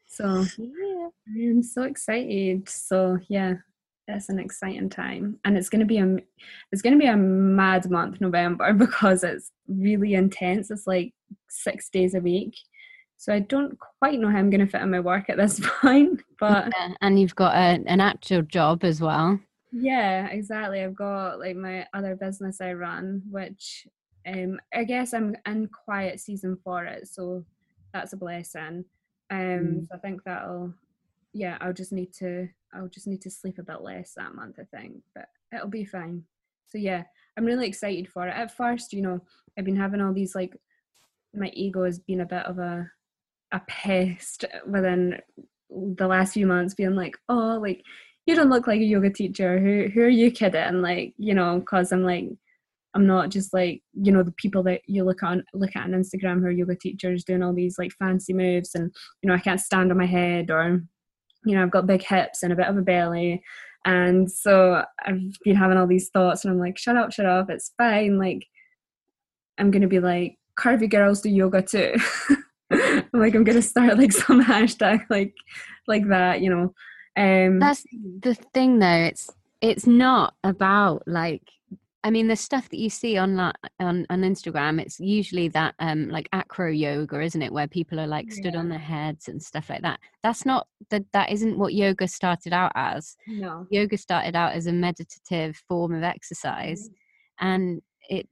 [0.08, 1.08] So yeah.
[1.28, 2.68] I'm so excited.
[2.70, 3.56] So yeah,
[4.08, 5.40] it's an exciting time.
[5.46, 6.18] And it's gonna be a
[6.72, 10.72] it's gonna be a mad month, November, because it's really intense.
[10.72, 11.14] It's like
[11.50, 12.56] six days a week.
[13.24, 15.58] So I don't quite know how I'm going to fit in my work at this
[15.82, 19.40] point, but yeah, and you've got a, an actual job as well.
[19.72, 20.82] Yeah, exactly.
[20.82, 23.88] I've got like my other business I run, which
[24.28, 27.46] um, I guess I'm in quiet season for it, so
[27.94, 28.84] that's a blessing.
[29.32, 29.88] Um, mm.
[29.88, 30.74] so I think that'll,
[31.32, 34.60] yeah, I'll just need to, I'll just need to sleep a bit less that month,
[34.60, 36.26] I think, but it'll be fine.
[36.68, 37.04] So yeah,
[37.38, 38.36] I'm really excited for it.
[38.36, 39.22] At first, you know,
[39.58, 40.58] I've been having all these like,
[41.34, 42.92] my ego has been a bit of a
[43.54, 45.18] a pest within
[45.70, 47.82] the last few months being like oh like
[48.26, 49.60] you don't look like a yoga teacher.
[49.60, 50.82] Who who are you kidding?
[50.82, 52.26] Like you know because i'm like
[52.96, 55.92] i'm not just like you know the people that you look on look at on
[55.92, 59.40] instagram who are yoga teachers doing all these like fancy moves and you know i
[59.40, 60.84] can't stand on my head or
[61.44, 63.42] you know i've got big hips and a bit of a belly.
[63.86, 67.50] And so i've been having all these thoughts and i'm like shut up shut up.
[67.50, 68.18] It's fine.
[68.18, 68.46] Like
[69.58, 71.96] i'm gonna be like curvy girls do yoga too
[73.14, 75.34] like I'm gonna start like some hashtag like
[75.88, 76.74] like that, you know.
[77.16, 77.84] Um That's
[78.20, 79.30] the thing though, it's
[79.62, 81.44] it's not about like
[82.06, 86.10] I mean the stuff that you see on on on Instagram, it's usually that um
[86.10, 87.54] like acro yoga, isn't it?
[87.54, 88.60] Where people are like stood yeah.
[88.60, 90.00] on their heads and stuff like that.
[90.22, 93.16] That's not that that isn't what yoga started out as.
[93.28, 93.68] No.
[93.70, 97.48] Yoga started out as a meditative form of exercise mm-hmm.
[97.48, 98.28] and it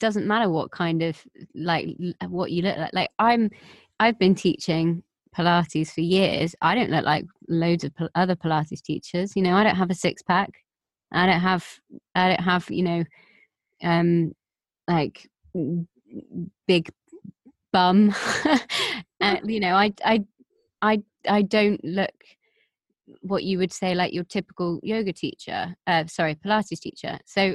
[0.00, 1.22] doesn't matter what kind of
[1.54, 1.88] like
[2.28, 3.50] what you look like like i'm
[4.00, 5.02] i've been teaching
[5.36, 6.54] pilates for years.
[6.62, 9.56] I don't look like loads of other pilates teachers you know?
[9.56, 10.50] I don't have a six pack
[11.12, 11.66] i don't have
[12.14, 13.04] i don't have you know
[13.82, 14.32] um
[14.88, 15.28] like
[16.66, 16.90] big
[17.72, 18.14] bum.
[19.20, 20.22] And you know i i
[20.82, 22.12] i i don't look
[23.22, 27.18] what you would say like your typical yoga teacher uh sorry pilates teacher.
[27.24, 27.54] So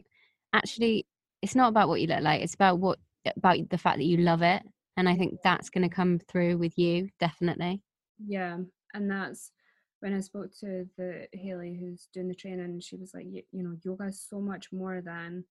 [0.54, 1.06] actually
[1.42, 3.00] it's not about what you look like it's about what
[3.38, 4.62] about the fact that you love it
[4.98, 7.82] and i think that's going to come through with you definitely.
[8.26, 8.58] Yeah
[8.94, 9.52] and that's
[10.00, 13.64] when i spoke to the haley who's doing the training she was like you, you
[13.64, 15.44] know yoga is so much more than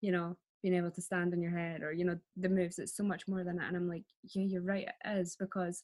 [0.00, 2.96] you know being able to stand on your head or you know the moves it's
[2.96, 4.04] so much more than that and i'm like
[4.34, 5.82] yeah you're right it is because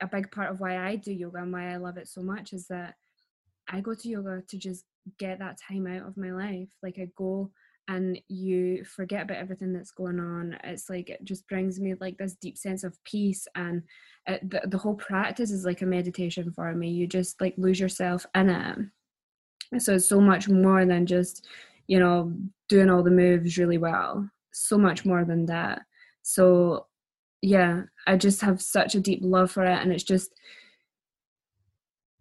[0.00, 2.52] a big part of why i do yoga and why i love it so much
[2.52, 2.94] is that
[3.68, 4.84] i go to yoga to just
[5.18, 7.50] get that time out of my life like i go
[7.90, 12.16] and you forget about everything that's going on it's like it just brings me like
[12.16, 13.82] this deep sense of peace and
[14.26, 17.80] it, the, the whole practice is like a meditation for me you just like lose
[17.80, 18.78] yourself in it.
[19.78, 21.46] So it's so much more than just
[21.86, 22.32] you know
[22.68, 25.82] doing all the moves really well so much more than that.
[26.22, 26.86] So
[27.42, 30.32] yeah i just have such a deep love for it and it's just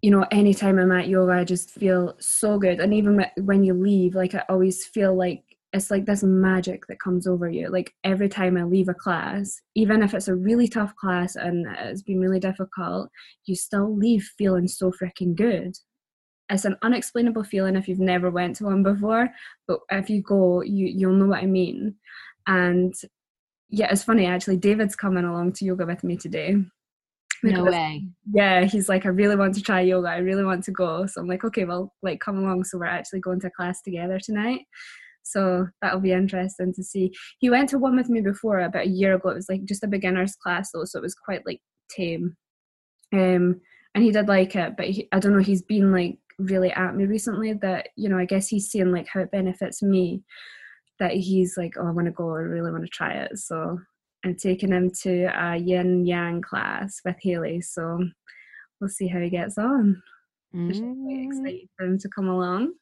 [0.01, 3.73] you know anytime i'm at yoga i just feel so good and even when you
[3.73, 7.69] leave like i always feel like it's like this magic that comes over you.
[7.69, 11.67] Like every time I leave a class, even if it's a really tough class and
[11.79, 13.09] it's been really difficult,
[13.45, 15.75] you still leave feeling so freaking good.
[16.49, 19.29] It's an unexplainable feeling if you've never went to one before,
[19.67, 21.95] but if you go, you you'll know what I mean.
[22.47, 22.95] And
[23.69, 24.57] yeah, it's funny actually.
[24.57, 26.55] David's coming along to yoga with me today.
[27.43, 28.05] No way.
[28.33, 30.09] Yeah, he's like, I really want to try yoga.
[30.09, 31.05] I really want to go.
[31.05, 32.65] So I'm like, okay, well, like, come along.
[32.65, 34.61] So we're actually going to class together tonight.
[35.23, 37.11] So that'll be interesting to see.
[37.39, 39.29] He went to one with me before about a year ago.
[39.29, 42.35] It was like just a beginner's class though, so it was quite like tame.
[43.13, 43.61] Um,
[43.95, 45.43] and he did like it, but he, I don't know.
[45.43, 49.07] He's been like really at me recently that you know I guess he's seeing like
[49.11, 50.23] how it benefits me.
[50.99, 52.29] that he's like, oh, I want to go.
[52.35, 53.37] I really want to try it.
[53.37, 53.79] So
[54.25, 57.61] I'm taking him to a yin yang class with Haley.
[57.61, 57.99] So
[58.79, 60.01] we'll see how he gets on.
[60.55, 60.69] Mm.
[61.27, 62.73] excited for him to come along.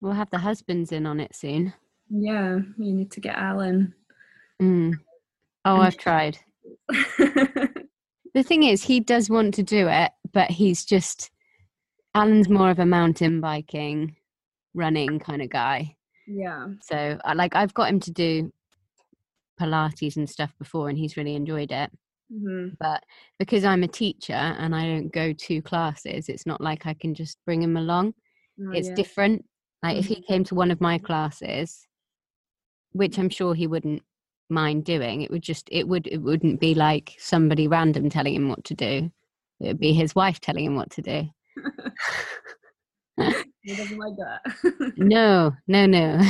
[0.00, 1.72] We'll have the husbands in on it soon.
[2.10, 3.94] Yeah, you need to get Alan.
[4.60, 4.94] Mm.
[5.64, 6.38] Oh, I've tried.
[6.88, 11.30] the thing is, he does want to do it, but he's just
[12.14, 14.16] Alan's more of a mountain biking,
[14.74, 15.96] running kind of guy.
[16.26, 16.68] Yeah.
[16.82, 18.52] So, like, I've got him to do
[19.60, 21.90] Pilates and stuff before, and he's really enjoyed it.
[22.32, 22.74] Mm-hmm.
[22.78, 23.02] But
[23.38, 27.14] because I'm a teacher and I don't go to classes, it's not like I can
[27.14, 28.14] just bring him along.
[28.60, 28.94] Oh, it's yeah.
[28.94, 29.44] different.
[29.82, 30.32] Like if he mm-hmm.
[30.32, 31.86] came to one of my classes,
[32.92, 34.02] which I'm sure he wouldn't
[34.50, 38.48] mind doing, it would just it would it wouldn't be like somebody random telling him
[38.48, 39.10] what to do.
[39.60, 41.28] It would be his wife telling him what to do.
[43.62, 44.40] he doesn't like that.
[44.96, 46.20] no, no, no.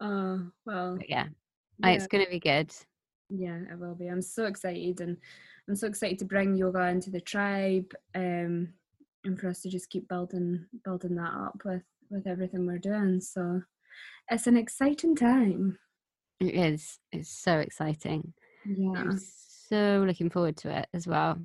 [0.00, 1.26] uh, well, but yeah.
[1.78, 2.72] yeah, it's going to be good.
[3.28, 4.08] Yeah, it will be.
[4.08, 5.16] I'm so excited, and
[5.68, 8.68] I'm so excited to bring yoga into the tribe, um,
[9.24, 13.20] and for us to just keep building building that up with with everything we're doing.
[13.20, 13.62] So
[14.30, 15.78] it's an exciting time.
[16.40, 16.98] It is.
[17.12, 18.32] It's so exciting.
[18.64, 18.92] Yeah.
[18.96, 19.20] I'm
[19.68, 21.38] so looking forward to it as well.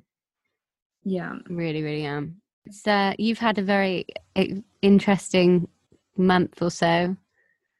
[1.04, 1.34] Yeah.
[1.48, 2.40] Really, really am.
[2.70, 5.68] So you've had a very eh, interesting
[6.16, 7.16] month or so.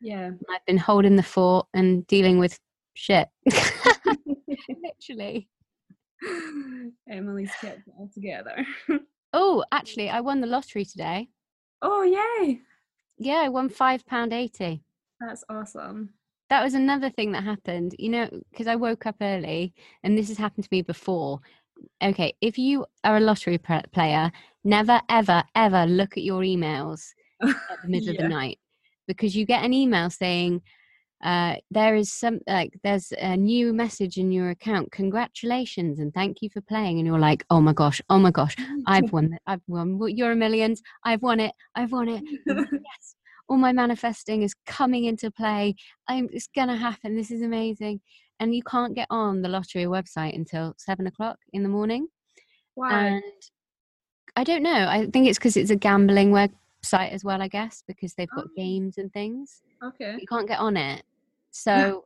[0.01, 0.31] Yeah.
[0.51, 2.59] I've been holding the fort and dealing with
[2.95, 3.29] shit.
[5.09, 5.49] Literally.
[7.11, 8.65] Emily's kept it all together.
[9.37, 11.29] oh, actually, I won the lottery today.
[11.83, 12.61] Oh, yay.
[13.19, 14.81] Yeah, I won £5.80.
[15.21, 16.11] That's awesome.
[16.49, 20.29] That was another thing that happened, you know, because I woke up early and this
[20.29, 21.41] has happened to me before
[22.03, 24.33] okay, if you are a lottery player,
[24.65, 27.11] never, ever, ever look at your emails
[27.43, 28.15] at the middle yeah.
[28.15, 28.59] of the night
[29.07, 30.63] because you get an email saying,
[31.25, 36.43] uh, there is some like there's a new message in your account congratulations and thank
[36.43, 38.55] you for playing and you're like oh my gosh oh my gosh
[38.87, 43.15] i've won it i've won you're a millions i've won it i've won it yes
[43.49, 45.75] all my manifesting is coming into play
[46.09, 48.01] I'm, it's gonna happen this is amazing
[48.41, 52.09] and you can't get on the lottery website until seven o'clock in the morning.
[52.75, 53.07] Why?
[53.07, 53.23] And
[54.37, 54.87] I don't know.
[54.89, 56.31] I think it's because it's a gambling
[56.87, 57.43] website as well.
[57.43, 58.55] I guess because they've got oh.
[58.57, 59.63] games and things.
[59.83, 60.17] Okay.
[60.19, 61.03] You can't get on it.
[61.59, 62.05] So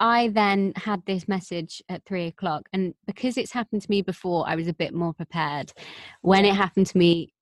[0.00, 4.44] I then had this message at three o'clock, and because it's happened to me before,
[4.48, 5.72] I was a bit more prepared.
[6.22, 7.32] When it happened to me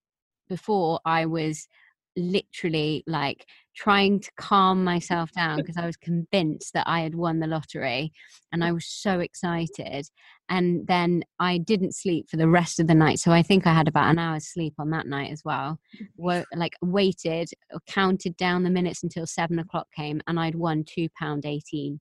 [0.51, 1.67] before, I was
[2.15, 7.41] literally like trying to calm myself down because I was convinced that I had won
[7.41, 8.13] the lottery
[8.53, 10.09] and I was so excited.
[10.49, 13.21] And then I didn't sleep for the rest of the night.
[13.21, 15.79] So I think I had about an hour's sleep on that night as well.
[16.19, 21.99] like waited, uh, counted down the minutes until seven o'clock came and I'd won £2.18.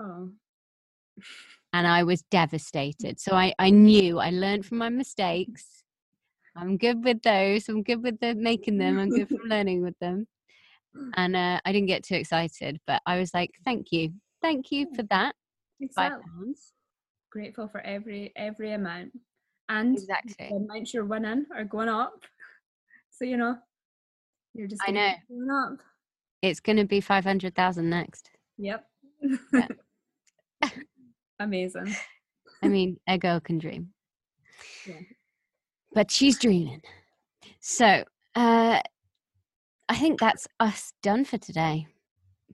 [0.00, 0.30] Oh.
[1.72, 3.20] And I was devastated.
[3.20, 5.80] So I, I knew I learned from my mistakes
[6.56, 7.68] I'm good with those.
[7.68, 8.98] I'm good with the making them.
[8.98, 10.26] I'm good from learning with them.
[11.14, 14.12] And uh, I didn't get too excited, but I was like, "Thank you,
[14.42, 15.34] thank you for that."
[15.80, 16.22] Exactly.
[16.22, 16.72] Five pounds.
[17.30, 19.12] Grateful for every every amount,
[19.68, 22.24] and exactly the amounts you're winning are going up.
[23.10, 23.56] So you know,
[24.54, 25.78] you're just I know going up.
[26.42, 28.30] It's going to be five hundred thousand next.
[28.58, 28.84] Yep.
[29.52, 29.68] Yeah.
[31.40, 31.94] Amazing.
[32.62, 33.90] I mean, a girl can dream.
[34.86, 35.00] Yeah
[35.92, 36.82] but she's dreaming.
[37.60, 38.80] So uh,
[39.90, 41.88] I think that's us done for today.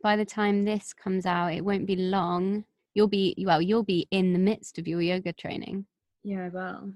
[0.02, 2.64] By the time this comes out, it won't be long.
[2.94, 3.60] You'll be well.
[3.60, 5.84] You'll be in the midst of your yoga training.
[6.24, 6.90] Yeah, well,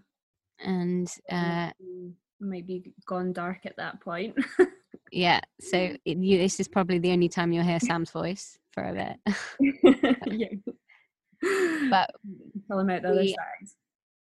[0.58, 1.72] and uh,
[2.40, 4.34] maybe gone dark at that point.
[5.12, 5.40] yeah.
[5.60, 8.94] So it, you, this is probably the only time you'll hear Sam's voice for a
[8.94, 10.16] bit.
[10.26, 10.72] yeah.
[11.90, 12.10] But
[12.66, 13.68] tell him out the other side.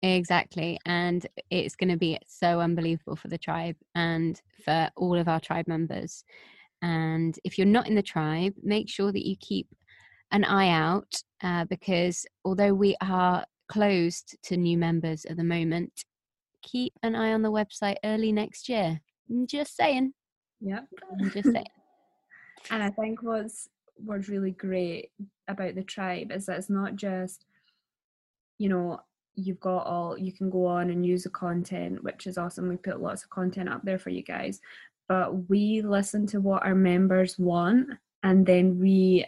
[0.02, 0.78] Exactly.
[0.84, 5.38] And it's going to be so unbelievable for the tribe and for all of our
[5.38, 6.24] tribe members.
[6.82, 9.68] And if you're not in the tribe, make sure that you keep
[10.32, 16.04] an eye out uh, because although we are closed to new members at the moment,
[16.62, 19.00] keep an eye on the website early next year.
[19.30, 20.14] I'm just saying.
[20.60, 20.84] Yep.
[21.20, 21.66] I'm just saying.
[22.70, 25.10] and I think what's what's really great
[25.46, 27.44] about the tribe is that it's not just,
[28.58, 29.00] you know,
[29.34, 32.68] you've got all you can go on and use the content which is awesome.
[32.68, 34.60] We put lots of content up there for you guys.
[35.08, 37.90] But we listen to what our members want
[38.22, 39.26] and then we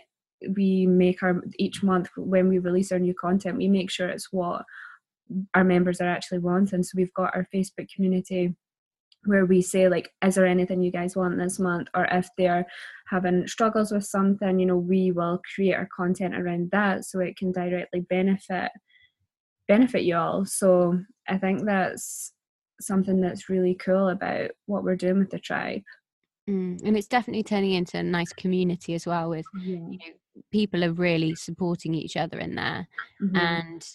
[0.51, 4.31] we make our each month when we release our new content we make sure it's
[4.31, 4.63] what
[5.55, 6.83] our members are actually wanting.
[6.83, 8.55] So we've got our facebook community
[9.27, 11.89] where we say like is there anything you guys want this month?
[11.95, 12.67] Or if they're
[13.07, 17.39] having struggles with something, you know, we will create our content around that so it
[17.39, 18.71] can directly benefit
[19.69, 20.45] benefit you all.
[20.45, 22.33] So I think that's
[22.81, 25.83] something that's really cool about what we're doing with the tribe.
[26.49, 29.77] Mm, and it's definitely turning into a nice community as well with Yeah.
[29.89, 32.87] you know people are really supporting each other in there
[33.23, 33.37] Mhm.
[33.37, 33.89] and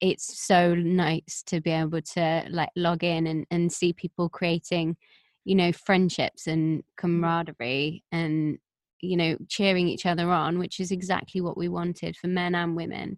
[0.00, 4.96] it's so nice to be able to like log in and, and see people creating
[5.44, 8.58] you know friendships and camaraderie and
[9.00, 12.74] you know cheering each other on which is exactly what we wanted for men and
[12.74, 13.16] women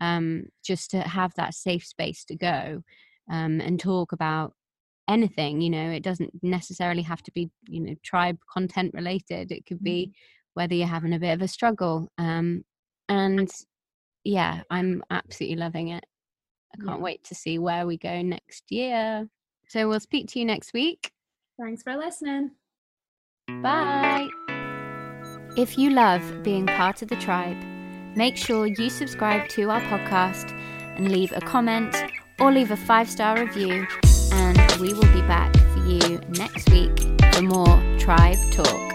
[0.00, 2.82] um, just to have that safe space to go
[3.30, 4.54] um, and talk about
[5.08, 9.66] anything you know it doesn't necessarily have to be you know tribe content related it
[9.66, 10.10] could be
[10.54, 12.64] whether you're having a bit of a struggle um,
[13.10, 13.50] and
[14.24, 16.04] yeah i'm absolutely loving it.
[16.74, 17.04] I can't Yeah.
[17.04, 19.28] wait to see where we go next year.
[19.68, 21.12] So we'll speak to you next week.
[21.60, 22.50] Thanks for listening.
[23.62, 24.28] bye.
[25.56, 27.56] If you love being part of the tribe,
[28.16, 30.52] make sure you subscribe to our podcast
[30.96, 31.94] and leave a comment
[32.40, 33.86] or leave a five star review.
[34.32, 36.98] And we will be back for you next week
[37.34, 38.93] for more tribe talk.